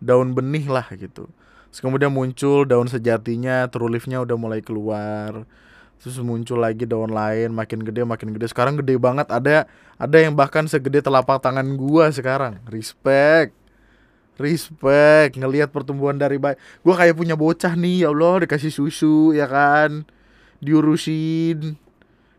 [0.00, 1.28] daun benih lah gitu.
[1.72, 5.44] Terus kemudian muncul daun sejatinya true leafnya udah mulai keluar.
[5.96, 8.52] Terus muncul lagi daun lain makin gede makin gede.
[8.52, 9.28] Sekarang gede banget.
[9.32, 9.64] Ada
[9.96, 12.60] ada yang bahkan segede telapak tangan gua sekarang.
[12.68, 13.56] Respect.
[14.36, 15.40] Respect.
[15.40, 16.60] Ngelihat pertumbuhan dari bayi.
[16.84, 20.04] Gua kayak punya bocah nih ya Allah dikasih susu ya kan?
[20.60, 21.80] Diurusin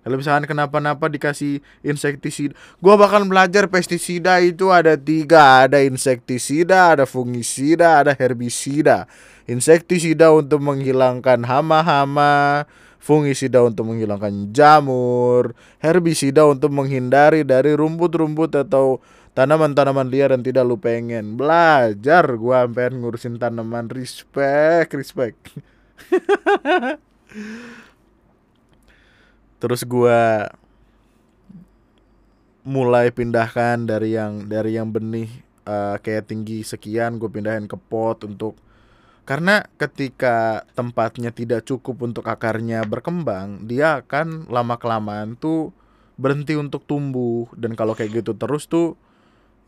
[0.08, 5.68] kalau misalkan kenapa-napa dikasih insektisida Gua bakal belajar pestisida itu ada tiga.
[5.68, 9.04] Ada insektisida, ada fungisida, ada herbisida.
[9.52, 12.64] Insektisida untuk menghilangkan hama-hama
[13.04, 15.52] Fungisida untuk menghilangkan jamur
[15.84, 19.04] Herbisida untuk menghindari dari rumput-rumput atau
[19.36, 21.36] tanaman-tanaman liar yang tidak lu pengen.
[21.36, 23.92] Belajar gua pengen ngurusin tanaman.
[23.92, 25.36] Respect, respect
[29.58, 30.52] terus gua
[32.68, 35.32] mulai pindahkan dari yang dari yang benih
[35.64, 38.60] uh, kayak tinggi sekian gue pindahin ke pot untuk
[39.24, 45.72] karena ketika tempatnya tidak cukup untuk akarnya berkembang dia akan lama kelamaan tuh
[46.20, 47.48] berhenti untuk tumbuh.
[47.54, 48.98] Dan kalau kayak gitu terus tuh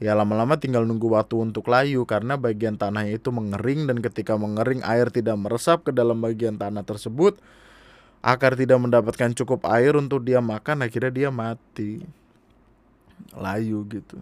[0.01, 4.81] ya lama-lama tinggal nunggu waktu untuk layu karena bagian tanahnya itu mengering dan ketika mengering
[4.83, 7.37] air tidak meresap ke dalam bagian tanah tersebut
[8.19, 12.03] akar tidak mendapatkan cukup air untuk dia makan akhirnya dia mati.
[13.35, 14.19] Layu gitu.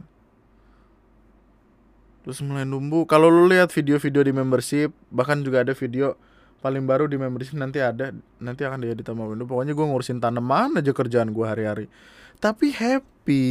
[2.28, 3.08] Terus mulai numbuh.
[3.08, 6.20] Kalau lu lihat video-video di membership bahkan juga ada video
[6.60, 10.92] paling baru di membership nanti ada nanti akan dia Windows pokoknya gue ngurusin tanaman aja
[10.92, 11.86] kerjaan gue hari-hari.
[12.38, 13.46] Tapi happy.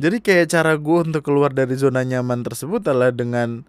[0.00, 3.66] Jadi kayak cara gue untuk keluar dari zona nyaman tersebut adalah dengan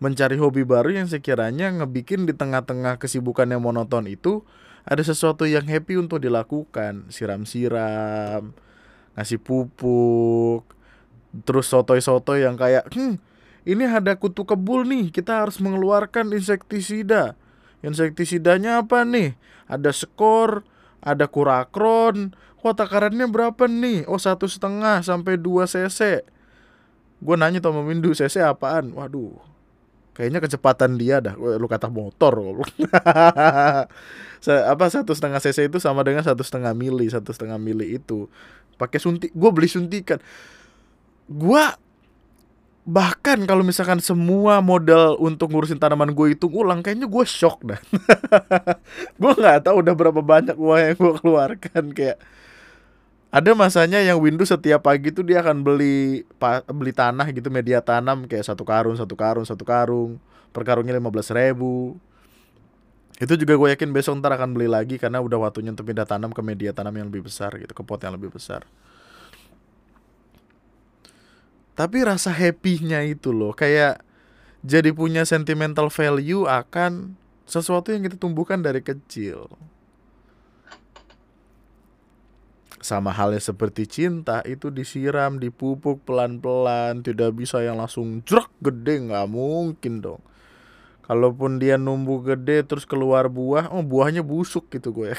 [0.00, 4.40] mencari hobi baru yang sekiranya ngebikin di tengah-tengah kesibukan yang monoton itu
[4.84, 7.08] ada sesuatu yang happy untuk dilakukan.
[7.12, 8.52] Siram-siram
[9.18, 10.64] ngasih pupuk
[11.46, 13.18] terus sotoy-sotoy yang kayak hmm
[13.68, 17.36] ini ada kutu kebul nih kita harus mengeluarkan insektisida.
[17.84, 19.36] Insektisidanya apa nih?
[19.68, 20.64] Ada skor
[21.04, 22.32] ada kurakron.
[22.60, 24.04] Wah takarannya berapa nih?
[24.08, 26.24] Oh satu setengah sampai dua cc.
[27.20, 28.96] Gue nanya sama Windu cc apaan?
[28.96, 29.49] Waduh
[30.16, 31.34] kayaknya kecepatan dia dah.
[31.36, 32.38] Lu kata motor
[34.72, 38.26] apa satu setengah cc itu sama dengan satu setengah mili satu setengah mili itu.
[38.80, 40.18] Pakai suntik gue beli suntikan.
[41.30, 41.62] Gue
[42.90, 47.78] bahkan kalau misalkan semua modal untuk ngurusin tanaman gue itu ulang kayaknya gue shock dah.
[49.20, 52.18] Gue nggak tahu udah berapa banyak uang yang gue keluarkan kayak
[53.30, 56.26] ada masanya yang Windows setiap pagi tuh dia akan beli
[56.66, 60.18] beli tanah gitu media tanam kayak satu karung satu karung satu karung
[60.50, 61.94] per karungnya lima belas ribu.
[63.22, 66.34] Itu juga gue yakin besok ntar akan beli lagi karena udah waktunya untuk pindah tanam
[66.34, 68.66] ke media tanam yang lebih besar gitu ke pot yang lebih besar.
[71.78, 74.02] Tapi rasa happy-nya itu loh kayak
[74.66, 77.14] jadi punya sentimental value akan
[77.46, 79.46] sesuatu yang kita tumbuhkan dari kecil
[82.80, 89.28] sama halnya seperti cinta itu disiram dipupuk pelan-pelan tidak bisa yang langsung jrok gede nggak
[89.28, 90.22] mungkin dong.
[91.04, 95.12] Kalaupun dia numbuh gede terus keluar buah oh buahnya busuk gitu gue.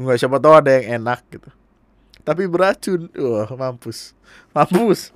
[0.00, 1.50] Nggak siapa tahu ada yang enak gitu.
[2.22, 4.14] Tapi beracun wah mampus
[4.54, 5.10] mampus.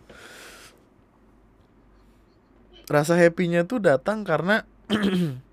[2.91, 4.67] Rasa happynya tuh datang karena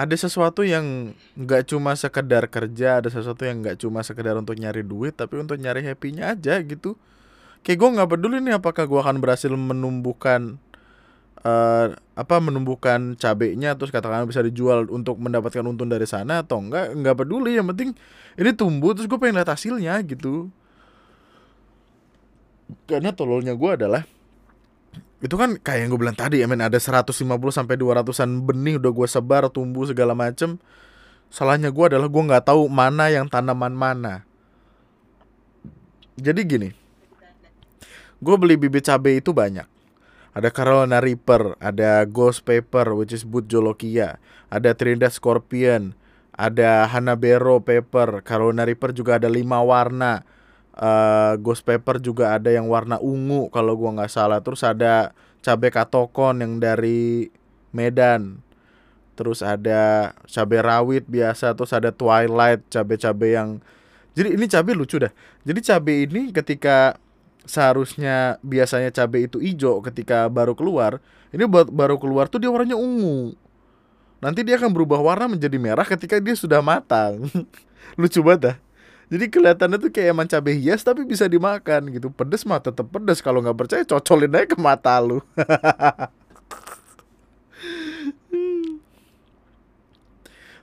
[0.00, 4.80] ada sesuatu yang nggak cuma sekedar kerja ada sesuatu yang nggak cuma sekedar untuk nyari
[4.80, 6.96] duit tapi untuk nyari happynya aja gitu.
[7.60, 10.56] Kayak gue nggak peduli nih apakah gue akan berhasil menumbuhkan
[11.44, 16.96] uh, apa menumbuhkan cabenya terus katakan bisa dijual untuk mendapatkan untung dari sana atau enggak
[16.96, 17.60] nggak peduli.
[17.60, 17.90] Yang penting
[18.40, 20.48] ini tumbuh terus gue pengen lihat hasilnya gitu.
[22.88, 24.08] Karena tololnya gue adalah
[25.20, 27.12] itu kan kayak yang gue bilang tadi ya men ada 150
[27.52, 30.56] sampai 200an benih udah gue sebar tumbuh segala macem.
[31.28, 34.24] Salahnya gue adalah gue nggak tahu mana yang tanaman mana.
[36.16, 36.70] Jadi gini
[38.20, 39.64] gue beli bibit cabai itu banyak.
[40.30, 45.98] Ada Carolina Reaper, ada Ghost Pepper which is Jolokia, ada Trinidad Scorpion,
[46.30, 50.22] ada Hanabero pepper, Carolina Reaper juga ada lima warna.
[50.80, 54.40] Uh, Ghost pepper juga ada yang warna ungu kalau gua nggak salah.
[54.40, 55.12] Terus ada
[55.44, 57.28] cabai katokon yang dari
[57.76, 58.40] Medan.
[59.12, 63.60] Terus ada cabai rawit biasa, terus ada twilight, cabai-cabai yang
[64.16, 65.12] Jadi ini cabai lucu dah.
[65.44, 66.96] Jadi cabai ini ketika
[67.44, 70.98] seharusnya biasanya cabai itu hijau ketika baru keluar,
[71.30, 73.36] ini baru keluar tuh dia warnanya ungu
[74.20, 77.24] nanti dia akan berubah warna menjadi merah ketika dia sudah matang
[78.00, 78.56] lucu banget dah
[79.10, 82.14] jadi kelihatannya tuh kayak emang cabai hias tapi bisa dimakan gitu.
[82.14, 83.18] Pedes mah tetap pedes.
[83.18, 85.18] Kalau nggak percaya cocolin aja ke mata lu.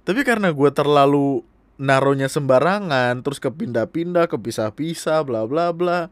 [0.08, 1.43] Tapi karena gue terlalu
[1.76, 6.08] naronya sembarangan terus kepindah-pindah kepisah-pisah bla bla bla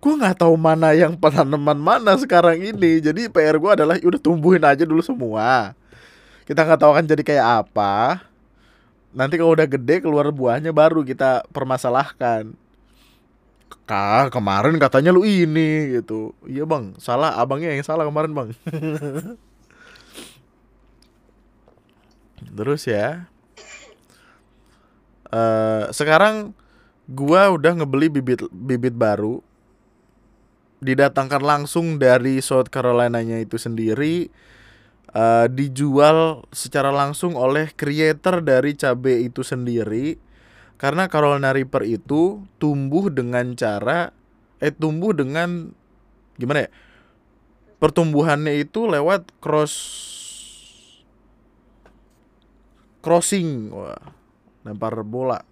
[0.00, 3.04] gue nggak tahu mana yang tanaman mana sekarang ini.
[3.04, 5.76] Jadi PR gue adalah udah tumbuhin aja dulu semua.
[6.48, 8.29] Kita nggak tahu akan jadi kayak apa
[9.10, 12.54] nanti kalau udah gede keluar buahnya baru kita permasalahkan.
[13.86, 16.30] Kak, kemarin katanya lu ini gitu.
[16.46, 18.48] Iya bang, salah abangnya yang salah kemarin bang.
[22.56, 23.26] Terus ya,
[25.30, 26.54] uh, sekarang
[27.10, 29.42] gua udah ngebeli bibit bibit baru,
[30.78, 34.30] didatangkan langsung dari South Carolina-nya itu sendiri
[35.14, 40.18] uh, dijual secara langsung oleh creator dari cabe itu sendiri.
[40.80, 44.16] Karena Carolina Reaper itu tumbuh dengan cara
[44.60, 45.72] eh tumbuh dengan
[46.40, 46.70] gimana ya
[47.80, 49.74] pertumbuhannya itu lewat cross
[53.04, 53.72] crossing.
[53.72, 54.00] Wah
[54.64, 55.44] lempar bola.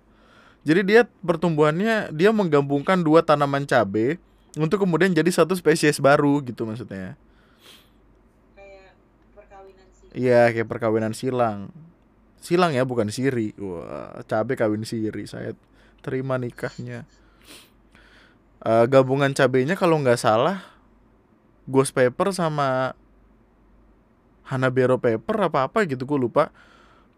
[0.65, 4.21] Jadi dia pertumbuhannya dia menggabungkan dua tanaman cabe
[4.57, 7.17] untuk kemudian jadi satu spesies baru gitu maksudnya
[10.17, 11.73] Iya kayak perkawinan silang.
[12.41, 13.53] Silang ya bukan siri.
[13.59, 15.29] Wah cabe kawin siri.
[15.29, 15.53] Saya
[16.01, 17.05] terima nikahnya.
[18.59, 20.67] Uh, Gabungan cabenya kalau nggak salah
[21.71, 22.99] Ghost Pepper sama
[24.49, 26.51] Hanabero Pepper apa-apa gitu gue lupa.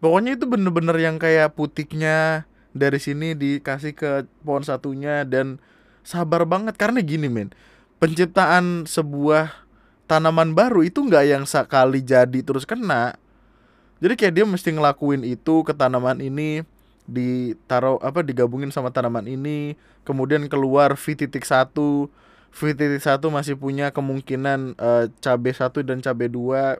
[0.03, 5.61] Pokoknya itu bener-bener yang kayak putiknya Dari sini dikasih ke pohon satunya Dan
[6.01, 6.75] sabar banget.
[6.75, 7.53] Karena gini men
[8.01, 9.60] Penciptaan sebuah
[10.11, 13.15] tanaman baru itu nggak yang sekali jadi terus kena.
[14.03, 16.67] Jadi kayak dia mesti ngelakuin itu ke tanaman ini
[17.07, 22.11] ditaruh apa digabungin sama tanaman ini kemudian keluar V titik satu.
[22.51, 26.75] V titik satu masih punya kemungkinan uh, cabe satu dan cabe dua.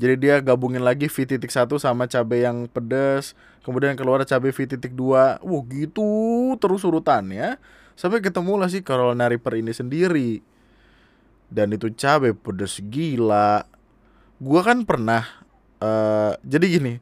[0.00, 3.36] Jadi dia gabungin lagi V titik satu sama cabe yang pedas
[3.68, 5.36] kemudian keluar cabe V titik dua.
[5.44, 6.08] Wah gitu
[6.56, 7.60] terus urutannya.
[8.00, 10.40] Sampai ketemu lah sih Carolina Reaper ini sendiri
[11.48, 13.64] dan itu cabai pedes gila.
[14.38, 15.26] Gue kan pernah
[15.82, 16.94] uh, jadi gini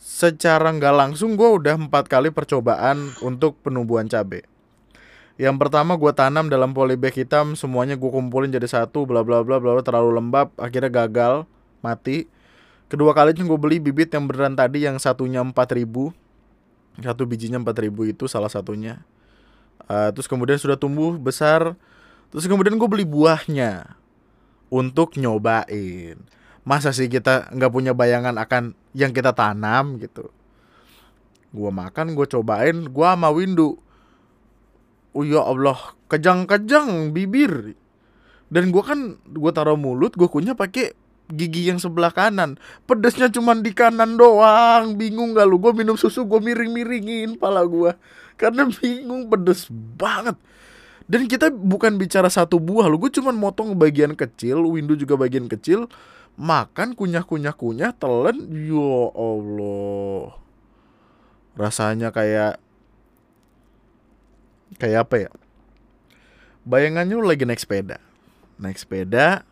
[0.00, 4.46] secara nggak langsung gue udah empat kali percobaan untuk penumbuhan cabai
[5.36, 9.60] yang pertama gue tanam dalam polybag hitam semuanya gue kumpulin jadi satu bla bla bla
[9.60, 11.44] bla terlalu lembab akhirnya gagal
[11.84, 12.24] mati.
[12.88, 16.16] Kedua kalinya gue beli bibit yang beneran tadi yang satunya empat ribu.
[16.96, 19.04] Satu bijinya empat ribu itu salah satunya.
[19.84, 21.76] Uh, terus kemudian sudah tumbuh besar
[22.36, 23.96] Terus kemudian gue beli buahnya
[24.68, 26.20] untuk nyobain.
[26.68, 30.28] Masa sih kita nggak punya bayangan akan yang kita tanam gitu.
[31.56, 33.80] Gue makan, gue cobain, gue sama Windu.
[35.16, 37.72] Oh ya Allah, kejang-kejang bibir.
[38.52, 40.92] Dan gue kan gue taruh mulut, gue kunyah pakai
[41.32, 42.54] gigi yang sebelah kanan
[42.86, 47.66] pedesnya cuma di kanan doang bingung gak lu gue minum susu gue miring miringin pala
[47.66, 47.90] gue
[48.38, 49.66] karena bingung pedes
[49.98, 50.38] banget
[51.06, 55.46] dan kita bukan bicara satu buah lo gue cuma motong bagian kecil window juga bagian
[55.46, 55.86] kecil
[56.36, 60.36] makan kunyah kunyah kunyah telan ya allah.
[61.56, 62.60] Rasanya kayak
[64.76, 65.30] kayak apa ya?
[66.68, 67.96] Bayangannya lu lagi naik sepeda.
[68.60, 69.48] Naik sepeda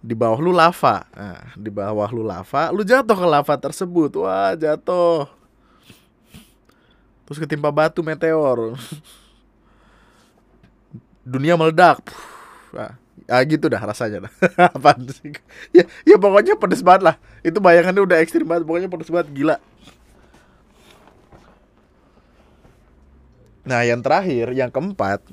[0.00, 1.04] di bawah lu lava.
[1.12, 4.16] Nah, di bawah lu lava lu jatuh ke lava tersebut.
[4.16, 5.28] Wah jatuh.
[7.28, 8.76] Terus ketimpa batu meteor
[11.24, 12.04] dunia meledak.
[12.70, 12.94] Nah,
[13.24, 14.32] ya gitu dah rasanya dah.
[14.76, 15.32] Apa sih?
[15.72, 17.16] Ya, ya pokoknya pedes banget lah.
[17.40, 18.68] Itu bayangannya udah ekstrim banget.
[18.68, 19.56] Pokoknya pedes banget gila.
[23.64, 25.24] Nah, yang terakhir, yang keempat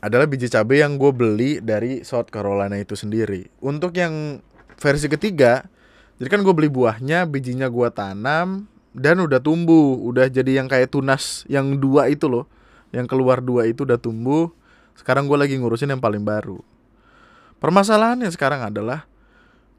[0.00, 3.52] adalah biji cabai yang gue beli dari South Carolina itu sendiri.
[3.60, 4.40] Untuk yang
[4.80, 5.68] versi ketiga,
[6.16, 10.90] jadi kan gue beli buahnya, bijinya gue tanam dan udah tumbuh, udah jadi yang kayak
[10.90, 12.48] tunas yang dua itu loh,
[12.88, 14.48] yang keluar dua itu udah tumbuh
[15.02, 16.62] sekarang gue lagi ngurusin yang paling baru.
[17.58, 19.06] Permasalahannya sekarang adalah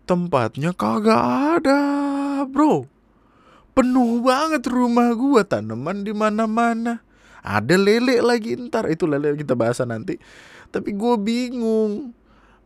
[0.03, 1.19] tempatnya kagak
[1.59, 1.79] ada,
[2.47, 2.87] bro.
[3.73, 7.01] penuh banget rumah gua tanaman di mana-mana.
[7.41, 10.15] Ada lele lagi ntar itu lele kita bahas nanti.
[10.69, 12.13] Tapi gue bingung.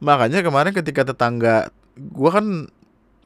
[0.04, 2.70] Makanya kemarin ketika tetangga gua kan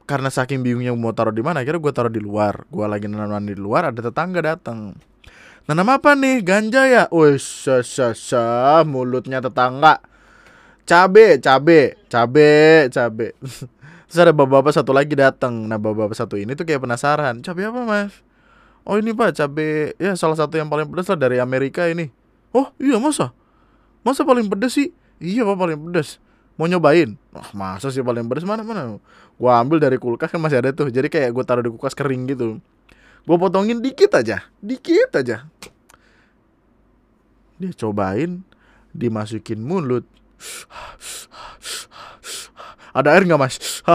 [0.06, 2.64] karena saking bingungnya mau taruh di mana akhirnya gue taruh di luar.
[2.70, 4.96] Gua lagi nanam di luar ada tetangga datang
[5.68, 10.02] nanam apa nih ganja ya Wih, sa, sa, sa, mulutnya tetangga
[10.82, 13.26] cabe cabe cabe cabe
[14.12, 15.64] Terus ada bapak-bapak satu lagi datang.
[15.64, 17.40] Nah, bapak-bapak satu ini tuh kayak penasaran.
[17.40, 18.12] Cabai apa, Mas?
[18.84, 22.12] Oh, ini Pak, cabai ya salah satu yang paling pedas lah dari Amerika ini.
[22.52, 23.32] Oh, iya masa?
[24.04, 24.92] Masa paling pedas sih?
[25.16, 26.20] Iya, Pak, paling pedas.
[26.60, 27.16] Mau nyobain?
[27.32, 29.00] Wah, masa sih paling pedas mana mana?
[29.40, 30.92] Gua ambil dari kulkas kan masih ada tuh.
[30.92, 32.60] Jadi kayak gue taruh di kulkas kering gitu.
[33.22, 35.46] Gue potongin dikit aja, dikit aja.
[37.62, 38.42] Dia cobain,
[38.90, 40.02] dimasukin mulut
[42.92, 43.56] ada air nggak mas?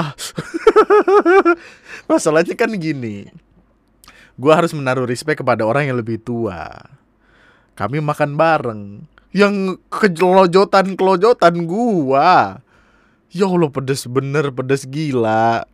[2.09, 3.29] Masalahnya kan gini,
[4.35, 6.73] gue harus menaruh respect kepada orang yang lebih tua.
[7.77, 8.81] Kami makan bareng,
[9.29, 12.57] yang kelojotan kelojotan gua.
[13.29, 15.69] Ya Allah pedes bener, pedes gila.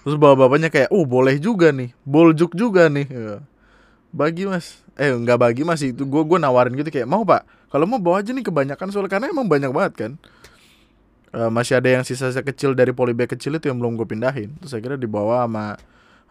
[0.00, 3.06] Terus bapak-bapaknya kayak, oh boleh juga nih, boljuk juga nih.
[3.08, 3.36] Ya.
[4.10, 5.84] Bagi mas, eh nggak bagi mas.
[5.84, 9.12] Itu gue gue nawarin gitu kayak mau pak, kalau mau bawa aja nih kebanyakan soalnya
[9.12, 10.12] karena emang banyak banget kan.
[11.30, 14.56] Uh, masih ada yang sisa-sisa kecil dari polybag kecil itu yang belum gue pindahin.
[14.58, 15.78] Terus akhirnya dibawa sama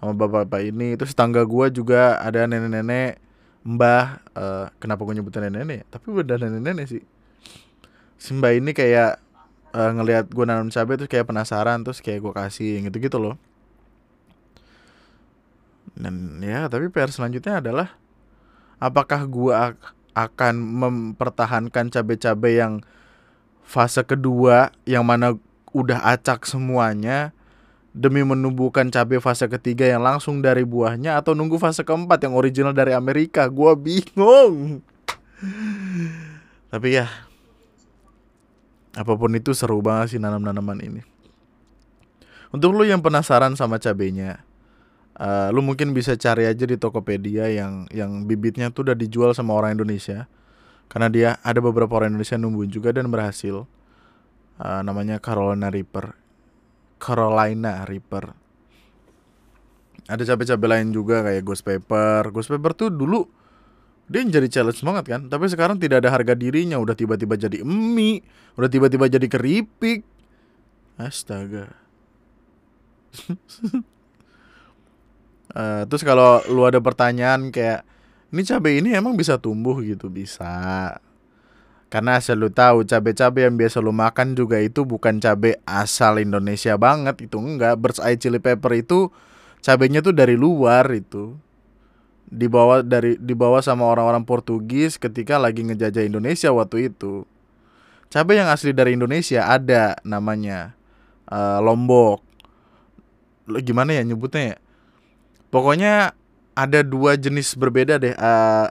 [0.02, 1.00] sama bapak-bapak ini.
[1.00, 3.22] Terus tangga gue juga ada nenek-nenek
[3.64, 4.20] mbah.
[4.36, 7.04] Uh, kenapa gue nyebutin nenek-nenek tapi udah nenek-nenek sih.
[8.20, 9.24] Si mbah ini kayak
[9.72, 13.40] uh, ngelihat gue nanam cabai terus kayak penasaran terus kayak gue kasih gitu-gitu loh
[15.96, 17.98] dan ya tapi PR selanjutnya adalah
[18.82, 19.54] apakah gue
[20.14, 22.84] akan mempertahankan cabai-cabai yang
[23.64, 25.38] fase kedua yang mana
[25.70, 27.32] udah acak semuanya
[27.94, 32.74] demi menumbuhkan cabai fase ketiga yang langsung dari buahnya atau nunggu fase keempat yang original
[32.74, 33.46] dari Amerika?
[33.50, 34.82] Gua bingung.
[36.74, 37.10] Tapi ya
[38.98, 41.02] apa pun itu seru banget sih nanam-nanaman ini.
[42.50, 44.42] Untuk lu yang penasaran sama cabenya
[45.20, 49.54] uh, lu mungkin bisa cari aja di Tokopedia yang yang bibitnya tuh udah dijual sama
[49.54, 50.26] orang Indonesia.
[50.90, 53.70] Karena dia ada beberapa orang Indonesia numbuhin juga dan berhasil.
[54.58, 56.18] Uh, namanya Carolina Reaper.
[56.98, 58.34] Carolina Reaper.
[60.10, 62.34] Ada cabai-cabai lain juga kayak Ghost Pepper.
[62.34, 63.30] Ghost Pepper tuh dulu
[64.10, 65.22] dia jadi challenge banget kan.
[65.30, 66.82] Tapi sekarang tidak ada harga dirinya.
[66.82, 68.26] Udah tiba-tiba jadi mie.
[68.58, 70.02] Udah tiba-tiba jadi keripik.
[71.00, 71.72] Astaga
[75.60, 77.84] uh, terus kalau lu ada pertanyaan kayak
[78.30, 79.82] ini cabai ini emang bisa tumbuh?
[79.84, 80.96] Gitu bisa.
[81.90, 86.78] Karena asal lu tahu cabai-cabai yang biasa lu makan juga itu bukan cabai asal Indonesia
[86.78, 87.82] banget itu enggak.
[87.82, 89.10] Birds Eye Chili Pepper itu
[89.66, 91.34] cabainya tuh dari luar itu.
[92.30, 97.26] Dibawa dari dibawa sama orang-orang Portugis ketika lagi ngejajah Indonesia waktu itu.
[98.14, 100.78] Cabai yang asli dari Indonesia ada namanya
[101.26, 102.22] uh, Lombok.
[103.66, 104.58] Gimana ya nyebutnya ya
[105.50, 106.14] pokoknya
[106.58, 108.16] ada dua jenis berbeda deh.
[108.16, 108.68] Uh,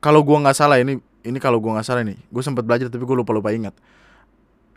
[0.00, 3.04] kalau gua nggak salah ini ini kalau gua nggak salah nih, gue sempat belajar tapi
[3.04, 3.76] gue lupa lupa ingat.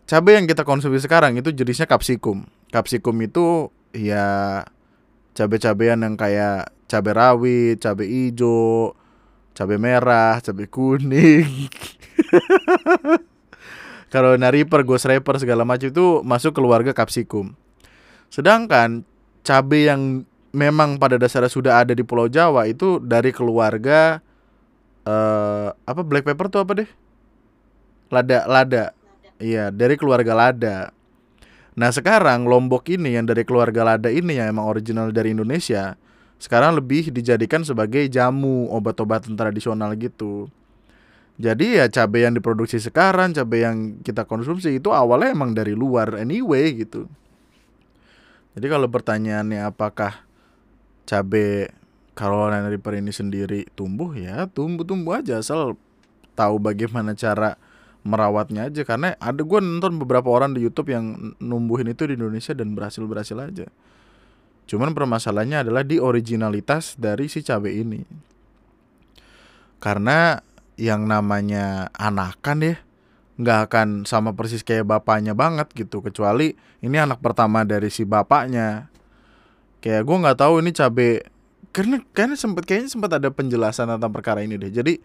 [0.03, 2.43] Cabai yang kita konsumsi sekarang itu jenisnya kapsikum.
[2.75, 4.59] Kapsikum itu ya
[5.31, 8.99] cabai-cabean yang kayak cabai rawit, cabai hijau,
[9.55, 11.71] cabai merah, cabai kuning.
[14.13, 17.57] Kalau Reaper, Ghost Reaper segala macam itu masuk keluarga kapsikum.
[18.29, 19.01] Sedangkan
[19.43, 20.23] cabai yang
[20.55, 24.23] memang pada dasarnya sudah ada di Pulau Jawa itu dari keluarga
[25.03, 26.89] uh, apa black pepper tuh apa deh?
[28.09, 28.85] Lada, lada.
[29.41, 30.77] Iya, dari keluarga lada.
[31.73, 35.97] Nah, sekarang Lombok ini yang dari keluarga lada ini yang emang original dari Indonesia,
[36.37, 40.53] sekarang lebih dijadikan sebagai jamu, obat-obatan tradisional gitu.
[41.41, 46.13] Jadi ya cabai yang diproduksi sekarang, cabai yang kita konsumsi itu awalnya emang dari luar
[46.13, 47.09] anyway gitu.
[48.53, 50.25] Jadi kalau pertanyaannya apakah
[51.09, 51.73] cabe
[52.13, 55.75] Carolina Reaper ini sendiri tumbuh ya tumbuh-tumbuh aja asal
[56.37, 57.57] tahu bagaimana cara
[58.05, 62.51] merawatnya aja karena ada gue nonton beberapa orang di YouTube yang numbuhin itu di Indonesia
[62.51, 63.67] dan berhasil berhasil aja.
[64.67, 68.03] Cuman permasalahannya adalah di originalitas dari si cabe ini.
[69.79, 70.39] Karena
[70.79, 72.75] yang namanya anakan ya
[73.33, 76.05] nggak akan sama persis kayak bapaknya banget gitu.
[76.05, 76.53] Kecuali
[76.85, 78.89] ini anak pertama dari si bapaknya.
[79.81, 81.27] Kayak gue nggak tahu ini cabe
[81.73, 84.69] karena kayaknya sempat kayaknya sempat ada penjelasan tentang perkara ini deh.
[84.69, 85.01] Jadi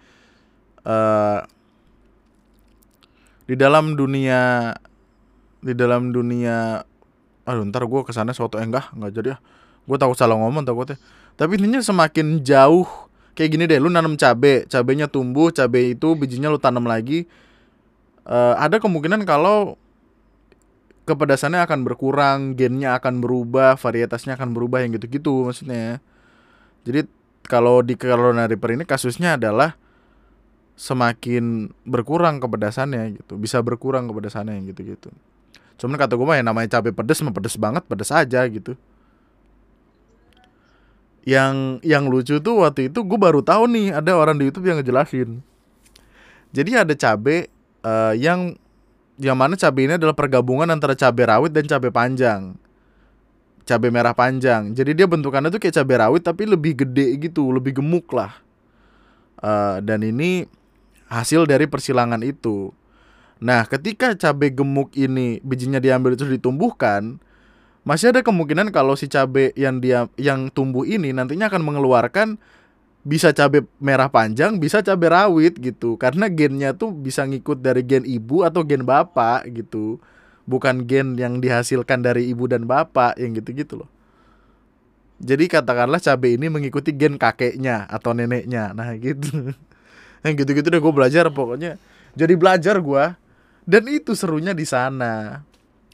[0.84, 1.40] uh,
[3.48, 4.70] di dalam dunia
[5.58, 6.84] di dalam dunia
[7.48, 9.36] aduh ntar gue ke sana suatu eh, enggak nggak jadi ya
[9.88, 11.00] gue takut salah ngomong takutnya.
[11.40, 12.86] Tapi intinya semakin jauh.
[13.32, 17.30] Kayak gini deh lu nanam cabe cabenya tumbuh cabe itu bijinya lu tanam lagi
[18.28, 19.80] uh, ada kemungkinan kalau
[21.08, 26.04] kepedasannya akan berkurang gennya akan berubah varietasnya akan berubah yang gitu-gitu maksudnya.
[26.84, 27.08] Jadi
[27.48, 29.80] kalau di Carolina Reaper ini kasusnya adalah
[30.78, 35.10] semakin berkurang kepedasannya gitu bisa berkurang kepedasannya yang gitu-gitu.
[35.80, 38.76] Cuman kata gue mah ya namanya cabai pedes mah pedes banget pedes aja gitu.
[41.24, 44.78] Yang yang lucu tuh waktu itu gue baru tahu nih ada orang di YouTube yang
[44.78, 45.40] ngejelasin.
[46.52, 47.48] Jadi ada cabai
[47.82, 48.56] uh, yang
[49.18, 52.54] yang mana cabai ini adalah pergabungan antara cabai rawit dan cabai panjang.
[53.66, 54.72] Cabai merah panjang.
[54.72, 58.38] Jadi dia bentukannya tuh kayak cabai rawit tapi lebih gede gitu lebih gemuk lah.
[59.38, 60.46] Uh, dan ini
[61.10, 62.70] hasil dari persilangan itu.
[63.38, 67.22] Nah, ketika cabai gemuk ini bijinya diambil terus ditumbuhkan,
[67.86, 72.36] masih ada kemungkinan kalau si cabai yang dia yang tumbuh ini nantinya akan mengeluarkan
[73.06, 75.98] bisa cabai merah panjang, bisa cabai rawit gitu.
[75.98, 80.02] Karena gennya tuh bisa ngikut dari gen ibu atau gen bapak gitu.
[80.48, 83.90] Bukan gen yang dihasilkan dari ibu dan bapak yang gitu-gitu loh.
[85.18, 88.70] Jadi katakanlah cabai ini mengikuti gen kakeknya atau neneknya.
[88.72, 89.52] Nah, gitu
[90.24, 91.78] yang gitu-gitu deh gue belajar pokoknya
[92.14, 93.04] jadi belajar gue
[93.68, 95.44] dan itu serunya di sana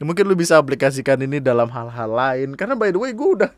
[0.01, 3.51] mungkin lu bisa aplikasikan ini dalam hal-hal lain karena by the way gue udah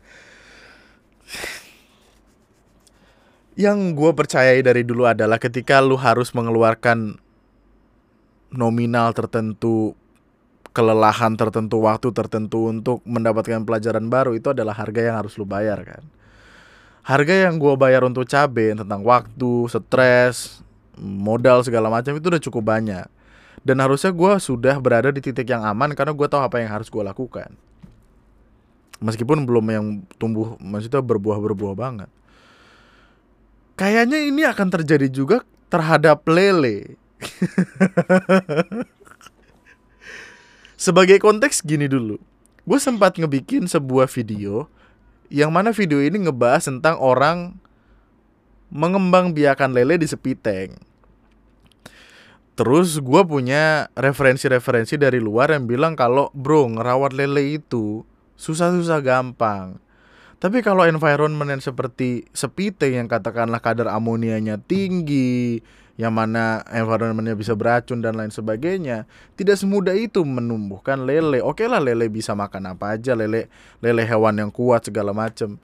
[3.58, 7.18] yang gue percayai dari dulu adalah ketika lu harus mengeluarkan
[8.54, 9.98] nominal tertentu
[10.70, 15.82] kelelahan tertentu waktu tertentu untuk mendapatkan pelajaran baru itu adalah harga yang harus lu bayar
[15.82, 16.06] kan
[17.08, 20.60] harga yang gue bayar untuk cabai tentang waktu, stres,
[21.00, 23.08] modal segala macam itu udah cukup banyak.
[23.64, 26.92] Dan harusnya gue sudah berada di titik yang aman karena gue tahu apa yang harus
[26.92, 27.48] gue lakukan.
[29.00, 29.86] Meskipun belum yang
[30.20, 32.10] tumbuh, maksudnya berbuah-berbuah banget.
[33.78, 36.98] Kayaknya ini akan terjadi juga terhadap lele.
[40.74, 42.18] Sebagai konteks gini dulu.
[42.66, 44.66] Gue sempat ngebikin sebuah video
[45.30, 47.54] yang mana video ini ngebahas tentang orang
[48.66, 50.74] mengembang biakan lele di sepiteng.
[52.58, 58.02] Terus gue punya referensi-referensi dari luar yang bilang kalau bro ngerawat lele itu
[58.34, 59.78] susah-susah gampang.
[60.38, 65.58] Tapi kalau environment yang seperti sepiteng yang katakanlah kadar amonianya tinggi,
[65.98, 71.42] yang mana environmentnya bisa beracun dan lain sebagainya tidak semudah itu menumbuhkan lele.
[71.42, 73.50] Oke lah lele bisa makan apa aja lele
[73.82, 75.58] lele hewan yang kuat segala macam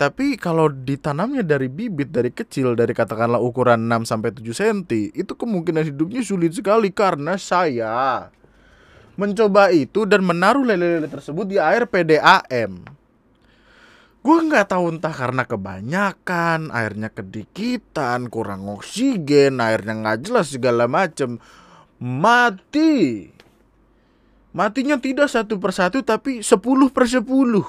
[0.00, 4.78] tapi kalau ditanamnya dari bibit dari kecil dari katakanlah ukuran 6 sampai 7 cm
[5.12, 8.32] itu kemungkinan hidupnya sulit sekali karena saya
[9.20, 12.99] mencoba itu dan menaruh lele-lele tersebut di air PDAM
[14.20, 21.40] gue nggak tahu entah karena kebanyakan airnya kedikitan kurang oksigen airnya nggak jelas segala macem.
[22.00, 23.28] Mati.
[24.52, 27.64] Matinya tidak satu persatu tapi sepuluh per sepuluh.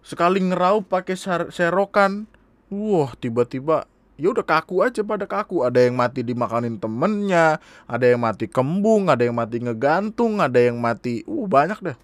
[0.00, 1.16] Sekali ngeraup pakai
[1.52, 2.24] serokan
[2.72, 3.84] wah tiba-tiba
[4.16, 5.60] ya udah kaku aja pada kaku.
[5.64, 10.80] Ada yang mati dimakanin temennya ada yang mati kembung ada yang mati ngegantung ada yang
[10.80, 11.98] mati uh banyak deh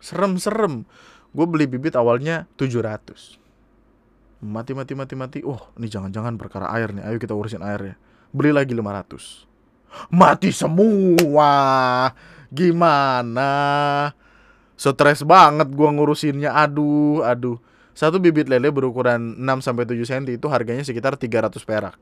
[0.00, 0.86] serem-serem
[1.36, 3.44] gue beli bibit awalnya 700
[4.46, 5.38] mati mati mati mati.
[5.44, 7.04] Oh ini jangan-jangan perkara air nih.
[7.04, 7.96] Ayo kita urusin airnya.
[8.30, 11.52] Beli lagi 500 mati semua.
[12.52, 13.50] Gimana?
[14.76, 16.52] Stres banget gue ngurusinnya.
[16.52, 17.56] Aduh aduh.
[17.96, 21.96] Satu bibit lele berukuran 6 sampai 7 cm itu harganya sekitar 300 perak.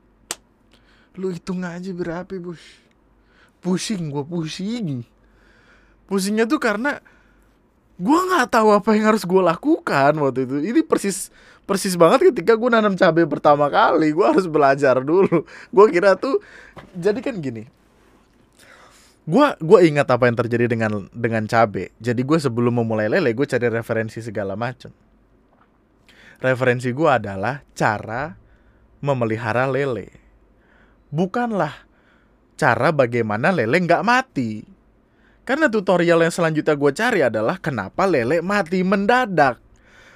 [1.15, 2.59] Lu hitung aja berapa bos
[3.63, 5.07] pusing gue pusing.
[6.05, 6.99] Pusingnya tuh karena
[7.95, 10.55] gue nggak tahu apa yang harus gue lakukan waktu itu.
[10.61, 11.31] Ini persis
[11.65, 15.43] persis banget ketika gue nanam cabai pertama kali gue harus belajar dulu.
[15.71, 16.39] Gue kira tuh
[16.95, 17.67] jadi kan gini.
[19.25, 21.89] Gue gue ingat apa yang terjadi dengan dengan cabai.
[21.97, 24.93] Jadi gue sebelum memulai lele gue cari referensi segala macam
[26.43, 28.35] referensi gue adalah cara
[28.99, 30.11] memelihara lele.
[31.13, 31.73] Bukanlah
[32.55, 34.63] cara bagaimana lele nggak mati
[35.45, 39.61] karena tutorial yang selanjutnya gue cari adalah kenapa lele mati mendadak.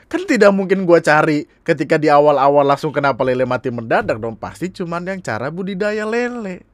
[0.09, 4.33] Kan tidak mungkin gue cari ketika di awal-awal langsung kenapa lele mati mendadak dong.
[4.33, 6.65] Pasti cuman yang cara budidaya lele.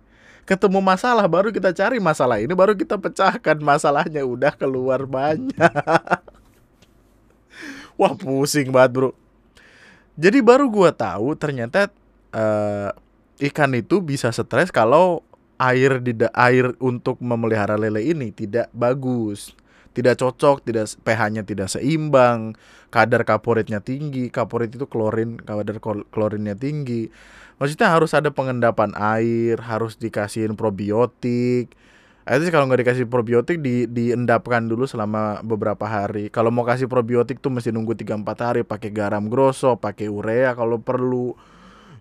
[0.47, 5.51] Ketemu masalah baru kita cari masalah ini baru kita pecahkan masalahnya udah keluar banyak.
[7.99, 9.11] Wah pusing banget bro.
[10.15, 11.91] Jadi baru gue tahu ternyata
[12.31, 12.95] uh,
[13.51, 15.27] ikan itu bisa stres kalau
[15.57, 19.55] air di air untuk memelihara lele ini tidak bagus
[19.95, 22.59] tidak cocok, tidak pH-nya tidak seimbang,
[22.91, 25.79] kadar kaporitnya tinggi, kaporit itu klorin, kadar
[26.11, 27.07] klorinnya tinggi.
[27.55, 31.71] Maksudnya harus ada pengendapan air, harus dikasihin probiotik.
[32.27, 36.27] Itu kalau nggak dikasih probiotik di diendapkan dulu selama beberapa hari.
[36.27, 40.51] Kalau mau kasih probiotik tuh mesti nunggu 3 4 hari pakai garam grosso, pakai urea
[40.59, 41.31] kalau perlu.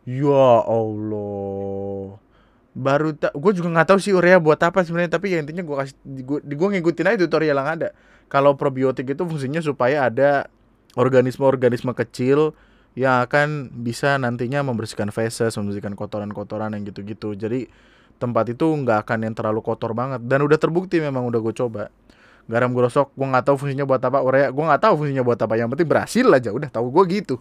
[0.05, 2.24] Ya Allah
[2.75, 5.77] baru tak gue juga nggak tahu sih urea buat apa sebenarnya tapi ya intinya gue
[5.79, 5.95] kasih
[6.27, 7.89] gue gue ngikutin aja tutorial yang ada.
[8.27, 10.51] Kalau probiotik itu fungsinya supaya ada
[10.99, 12.51] organisme-organisme kecil
[12.99, 17.39] yang akan bisa nantinya membersihkan feses membersihkan kotoran-kotoran yang gitu-gitu.
[17.39, 17.70] Jadi
[18.18, 20.27] tempat itu nggak akan yang terlalu kotor banget.
[20.27, 21.95] Dan udah terbukti memang udah gue coba.
[22.51, 24.18] Garam gosok gue nggak tahu fungsinya buat apa.
[24.18, 25.55] Urea gue nggak tahu fungsinya buat apa.
[25.55, 27.37] Yang penting berhasil aja udah tahu gue gitu.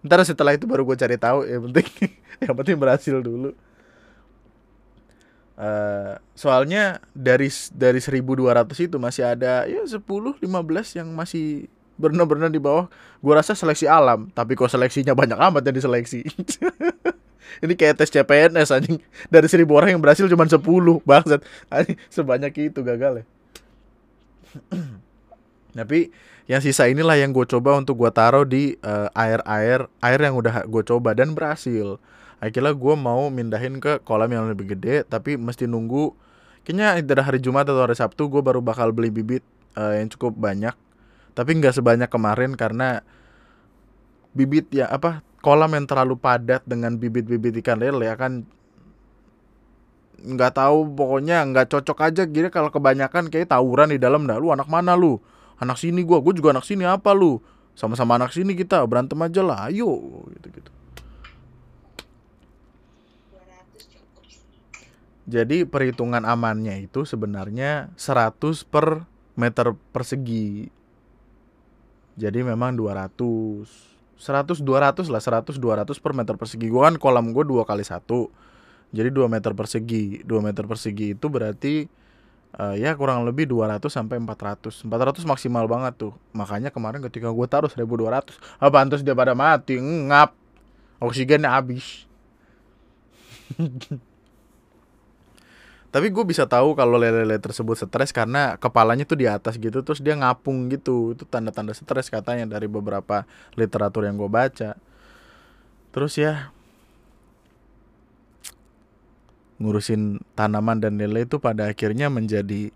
[0.00, 1.88] Ntar setelah itu baru gue cari tahu yang penting
[2.48, 3.52] yang penting berhasil dulu
[5.58, 10.46] Uh, soalnya dari dari 1200 itu masih ada ya 10 15
[10.94, 11.66] yang masih
[11.98, 12.86] benar-benar di bawah.
[13.18, 16.22] Gua rasa seleksi alam, tapi kok seleksinya banyak amat yang diseleksi.
[17.64, 19.02] Ini kayak tes CPNS anjing.
[19.26, 20.62] Dari 1000 orang yang berhasil cuma 10,
[21.02, 21.42] bangsat.
[22.14, 23.24] Sebanyak itu gagal ya.
[25.78, 26.10] tapi
[26.48, 30.64] yang sisa inilah yang gue coba untuk gue taruh di uh, air-air air yang udah
[30.64, 32.00] gue coba dan berhasil
[32.38, 36.14] akhirnya gue mau mindahin ke kolam yang lebih gede tapi mesti nunggu
[36.68, 39.40] kayaknya dari hari Jumat atau hari Sabtu gue baru bakal beli bibit
[39.72, 40.76] uh, yang cukup banyak.
[41.32, 43.00] Tapi nggak sebanyak kemarin karena
[44.36, 48.44] bibit ya apa kolam yang terlalu padat dengan bibit-bibit ikan lele akan
[50.18, 52.22] nggak tahu pokoknya nggak cocok aja.
[52.28, 55.16] Gitu kalau kebanyakan kayak tawuran di dalam dah lu anak mana lu?
[55.58, 57.40] Anak sini gua gue juga anak sini apa lu?
[57.78, 60.70] Sama-sama anak sini kita berantem aja lah ayo gitu gitu
[65.28, 69.04] Jadi perhitungan amannya itu sebenarnya 100 per
[69.36, 70.72] meter persegi.
[72.16, 73.12] Jadi memang 200.
[74.18, 76.72] 100 200 lah, 100 200 per meter persegi.
[76.72, 78.32] Gua kan kolam gue dua kali satu.
[78.88, 80.24] Jadi 2 meter persegi.
[80.24, 81.84] 2 meter persegi itu berarti
[82.56, 84.88] uh, ya kurang lebih 200 sampai 400.
[84.88, 86.16] 400 maksimal banget tuh.
[86.32, 88.32] Makanya kemarin ketika gue taruh 1200,
[88.64, 90.32] apa antus dia pada mati, ngap.
[91.04, 92.08] Oksigennya habis.
[95.88, 100.04] tapi gue bisa tahu kalau lele-lele tersebut stres karena kepalanya tuh di atas gitu terus
[100.04, 101.16] dia ngapung gitu.
[101.16, 103.24] Itu tanda-tanda stres katanya dari beberapa
[103.56, 104.76] literatur yang gue baca.
[105.88, 106.52] Terus ya
[109.58, 112.70] ngurusin tanaman dan lele itu pada akhirnya menjadi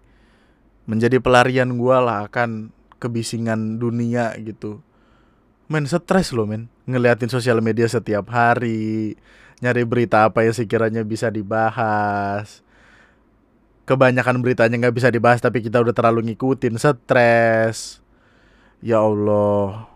[0.89, 4.81] menjadi pelarian gue lah akan kebisingan dunia gitu.
[5.69, 6.73] Men stres loh men.
[6.89, 9.21] Ngeliatin sosial media setiap hari
[9.61, 12.65] nyari berita apa yang sekiranya bisa dibahas
[13.83, 17.99] kebanyakan beritanya nggak bisa dibahas tapi kita udah terlalu ngikutin stres.
[18.83, 19.87] Ya Allah.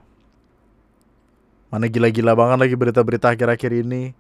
[1.70, 4.14] Mana gila-gila banget lagi berita-berita akhir-akhir ini.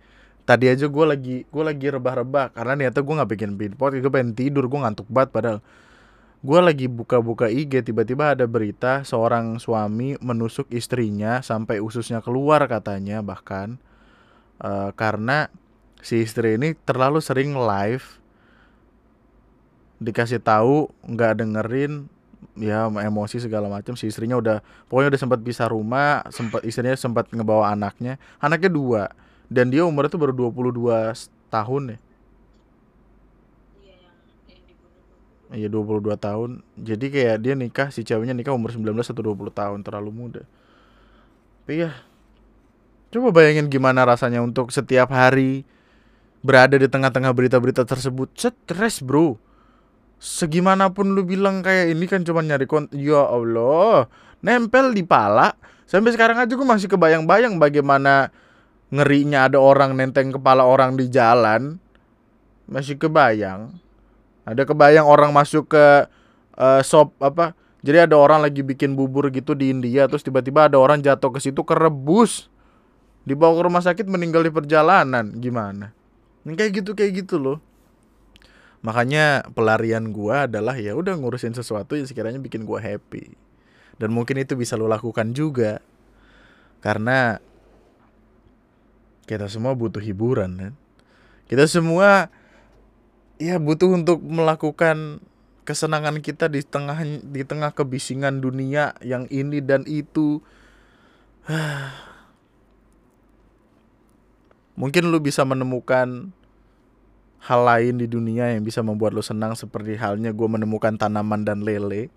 [0.46, 4.30] Tadi aja gue lagi gue lagi rebah-rebah karena niatnya gue nggak bikin pinpot gue pengen
[4.34, 5.58] tidur gue ngantuk banget padahal.
[6.46, 13.18] Gue lagi buka-buka IG tiba-tiba ada berita seorang suami menusuk istrinya sampai ususnya keluar katanya
[13.22, 13.82] bahkan.
[14.56, 15.50] Uh, karena
[15.98, 18.22] si istri ini terlalu sering live
[19.96, 22.08] dikasih tahu nggak dengerin
[22.56, 27.28] ya emosi segala macam si istrinya udah pokoknya udah sempat bisa rumah sempat istrinya sempat
[27.32, 28.20] ngebawa anaknya.
[28.40, 29.02] Anaknya dua
[29.46, 31.14] dan dia umurnya tuh baru 22
[31.52, 31.98] tahun ya.
[35.46, 36.50] Iya 22 tahun.
[36.74, 40.42] Jadi kayak dia nikah Si ceweknya nikah umur 19 atau 20 tahun Terlalu muda.
[41.62, 41.94] Tapi ya
[43.14, 45.62] Coba bayangin gimana rasanya untuk setiap hari
[46.42, 48.34] Berada di tengah-tengah berita-berita tersebut.
[48.34, 49.38] Stres bro
[50.16, 54.08] segimanapun lu bilang kayak ini kan cuma nyari konten ya Allah
[54.40, 55.54] nempel di pala.
[55.86, 58.34] Sampai sekarang aja gue masih kebayang-bayang bagaimana
[58.90, 61.78] ngerinya ada orang nenteng kepala orang di jalan.
[62.66, 63.70] Masih kebayang.
[64.42, 66.10] Ada kebayang orang masuk ke
[66.58, 67.54] uh, shop apa?
[67.86, 71.38] Jadi ada orang lagi bikin bubur gitu di India terus tiba-tiba ada orang jatuh ke
[71.38, 72.50] situ kerebus.
[73.26, 75.38] Dibawa ke rumah sakit meninggal di perjalanan.
[75.38, 75.94] Gimana?
[76.46, 77.58] Kayak gitu kayak gitu loh
[78.84, 83.32] makanya pelarian gue adalah ya udah ngurusin sesuatu yang sekiranya bikin gue happy.
[83.96, 85.80] Dan mungkin itu bisa lo lakukan juga.
[86.84, 87.40] Karena
[89.26, 90.72] kita semua butuh hiburan kan?
[91.50, 92.30] Kita semua
[93.36, 95.20] ya butuh untuk melakukan
[95.66, 100.38] kesenangan kita di tengah di tengah kebisingan dunia yang ini dan itu.
[104.80, 106.30] Mungkin lu bisa menemukan
[107.46, 111.62] hal lain di dunia yang bisa membuat lo senang seperti halnya gue menemukan tanaman dan
[111.62, 112.10] lele.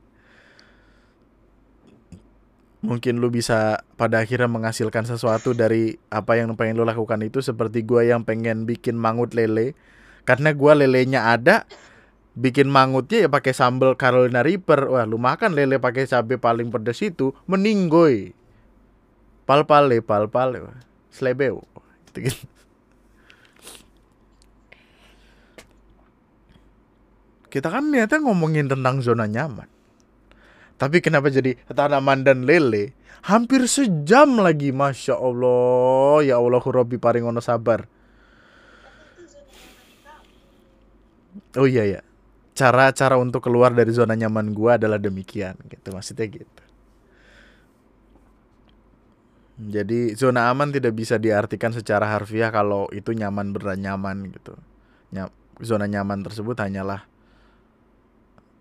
[2.80, 7.84] mungkin lu bisa pada akhirnya menghasilkan sesuatu dari apa yang pengen lu lakukan itu seperti
[7.84, 9.76] gua yang pengen bikin mangut lele.
[10.24, 11.68] Karena gua lelenya ada
[12.40, 14.88] bikin mangutnya ya pakai sambal Carolina Reaper.
[14.88, 18.32] Wah lu makan lele pakai cabai paling pedas itu meninggoy
[19.44, 20.64] pal pale pal pale
[21.12, 21.68] slebeo.
[22.10, 22.59] Gitu, gitu.
[27.50, 29.68] Kita kan niatnya ngomongin tentang zona nyaman
[30.80, 32.96] tapi kenapa jadi tanaman dan lele?
[33.28, 36.24] Hampir sejam lagi, masya Allah.
[36.24, 37.84] Ya Allah, Robi paringono sabar.
[41.60, 42.02] Oh iya ya.
[42.56, 46.64] Cara-cara untuk keluar dari zona nyaman gua adalah demikian, gitu maksudnya gitu.
[49.60, 54.56] Jadi zona aman tidak bisa diartikan secara harfiah kalau itu nyaman beneran nyaman gitu.
[55.60, 57.09] Zona nyaman tersebut hanyalah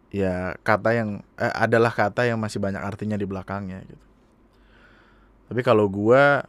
[0.09, 4.07] ya kata yang eh, adalah kata yang masih banyak artinya di belakangnya gitu.
[5.49, 6.45] Tapi kalau gua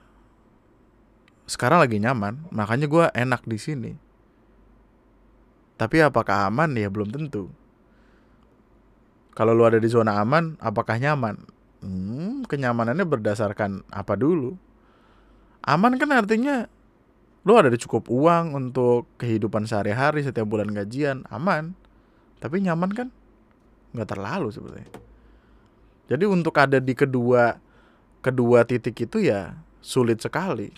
[1.49, 3.91] sekarang lagi nyaman, makanya gua enak di sini.
[5.79, 7.47] Tapi apakah aman ya belum tentu.
[9.31, 11.39] Kalau lu ada di zona aman, apakah nyaman?
[11.79, 14.59] Hmm, kenyamanannya berdasarkan apa dulu?
[15.63, 16.67] Aman kan artinya
[17.47, 21.71] lu ada cukup uang untuk kehidupan sehari-hari setiap bulan gajian, aman.
[22.43, 23.07] Tapi nyaman kan?
[23.93, 24.89] Nggak terlalu sebetulnya
[26.09, 27.61] jadi untuk ada di kedua
[28.25, 30.73] kedua titik itu ya sulit sekali.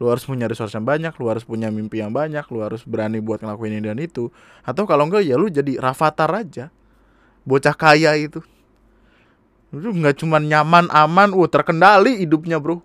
[0.00, 3.20] Lu harus punya resource yang banyak lu harus punya mimpi yang banyak lu harus berani
[3.20, 4.30] buat ngelakuin ini dan itu.
[4.64, 6.72] Atau kalau enggak ya lu jadi rafatar aja.
[7.44, 8.40] Bocah kaya itu.
[9.74, 12.80] Lu nggak cuma nyaman aman uh terkendali hidupnya bro.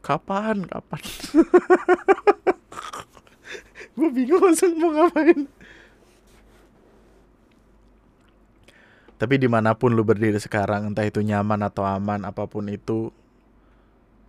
[0.00, 1.02] Kapan kapan?
[4.00, 5.44] Gue bingung langsung mau ngapain
[9.20, 13.12] Tapi di mana pun lu berdiri sekarang, entah itu nyaman atau aman, apa pun itu,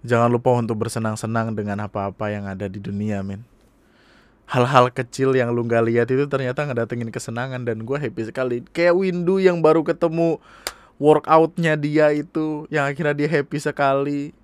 [0.04, 3.48] jangan lupa untuk bersenang-senang dengan apa-apa yang ada di dunia, men.
[4.52, 8.68] Hal-hal kecil yang lu gak lihat itu ternyata ngedatengin kesenangan dan gue happy sekali.
[8.76, 10.44] Kayak Windu yang baru ketemu
[11.00, 14.36] workoutnya dia itu, yang akhirnya dia happy sekali.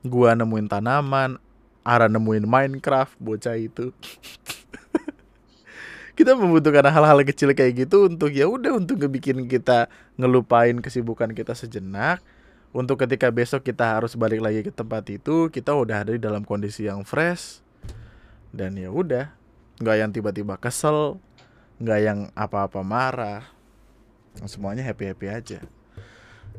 [0.00, 1.36] Gua nemuin tanaman,
[1.84, 3.92] Ara nemuin Minecraft, bocah itu.
[6.20, 9.88] kita membutuhkan hal-hal kecil kayak gitu untuk ya udah untuk ngebikin kita
[10.20, 12.20] ngelupain kesibukan kita sejenak.
[12.76, 16.44] Untuk ketika besok kita harus balik lagi ke tempat itu kita udah ada di dalam
[16.44, 17.64] kondisi yang fresh.
[18.52, 19.32] Dan ya udah
[19.80, 21.16] nggak yang tiba-tiba kesel
[21.80, 23.48] nggak yang apa-apa marah.
[24.44, 25.60] Semuanya happy happy aja.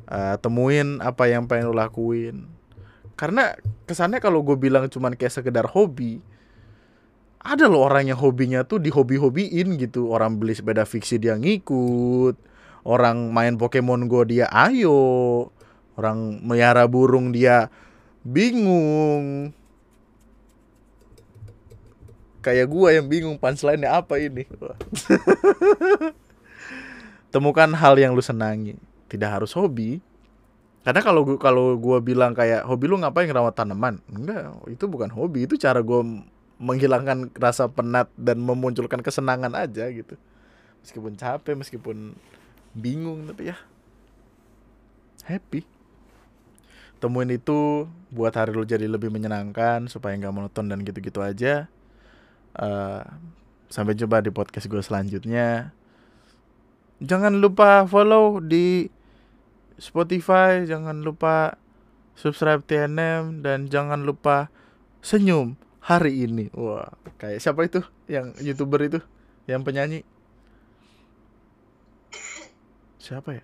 [0.09, 2.49] Uh, temuin apa yang pengen lo lakuin.
[3.14, 3.53] Karena
[3.86, 6.26] kesannya kalau gue bilang cuman kayak sekedar hobi
[7.42, 10.14] ada loh orang yang hobinya tuh di hobi-hobiin gitu.
[10.14, 12.38] Orang beli sepeda fiksi dia ngikut.
[12.86, 15.50] Orang main Pokemon Go dia ayo.
[15.98, 17.74] Orang melihara burung dia
[18.22, 19.50] bingung.
[22.42, 24.46] Kayak gua yang bingung punchline apa ini?
[27.34, 28.78] Temukan hal yang lu senangi.
[29.10, 30.02] Tidak harus hobi.
[30.82, 34.02] Karena kalau kalau gua bilang kayak hobi lu ngapain ngerawat tanaman?
[34.10, 35.46] Enggak itu bukan hobi.
[35.46, 36.02] Itu cara gua
[36.62, 40.14] menghilangkan rasa penat dan memunculkan kesenangan aja gitu.
[40.86, 42.14] Meskipun capek meskipun
[42.78, 43.57] bingung tapi ya
[45.26, 45.66] happy.
[47.01, 51.66] Temuin itu buat hari lu jadi lebih menyenangkan supaya nggak monoton dan gitu-gitu aja.
[52.53, 53.01] Uh,
[53.74, 55.74] sampai jumpa di podcast gue selanjutnya.
[57.01, 58.86] Jangan lupa follow di
[59.82, 61.57] Spotify jangan lupa
[62.14, 64.53] subscribe TNM dan jangan lupa
[65.01, 66.48] senyum hari ini.
[66.54, 69.00] Wah, kayak siapa itu yang youtuber itu,
[69.50, 70.06] yang penyanyi?
[73.02, 73.44] Siapa ya?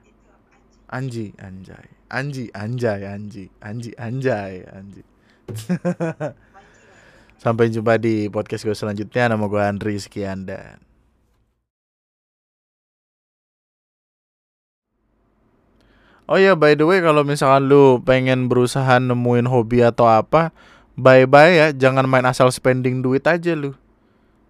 [0.88, 5.04] Anji, Anjay, Anji, Anjay, Anji, Anji, Anjay, Anji.
[7.44, 9.28] Sampai jumpa di podcast gue selanjutnya.
[9.36, 10.80] Nama gue Andri sekian dan
[16.28, 20.52] Oh ya, by the way kalau misalkan lu pengen berusaha nemuin hobi atau apa,
[20.98, 23.78] bye-bye ya, jangan main asal spending duit aja lu.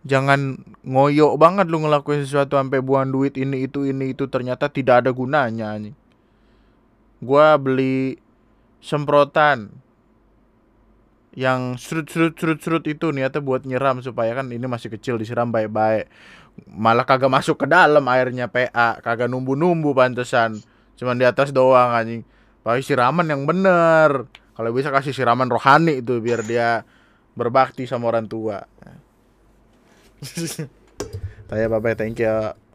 [0.08, 4.32] Jangan ngoyo banget lu ngelakuin sesuatu sampai buang duit ini itu ini itu.
[4.32, 5.92] Ternyata tidak ada gunanya nih.
[7.20, 8.16] Gua beli
[8.80, 9.84] semprotan
[11.38, 15.52] yang serut serut serut serut itu niatnya buat nyiram supaya kan ini masih kecil disiram
[15.52, 16.08] baik-baik.
[16.66, 20.64] Malah kagak masuk ke dalam airnya PA kagak numbu-numbu pantesan.
[20.96, 22.24] Cuman di atas doang anjing.
[22.64, 24.26] Pakai siraman yang bener
[24.58, 26.82] kalau bisa kasih siraman rohani itu biar dia
[27.38, 28.66] berbakti sama orang tua.
[31.46, 32.67] Saya bye bye thank you.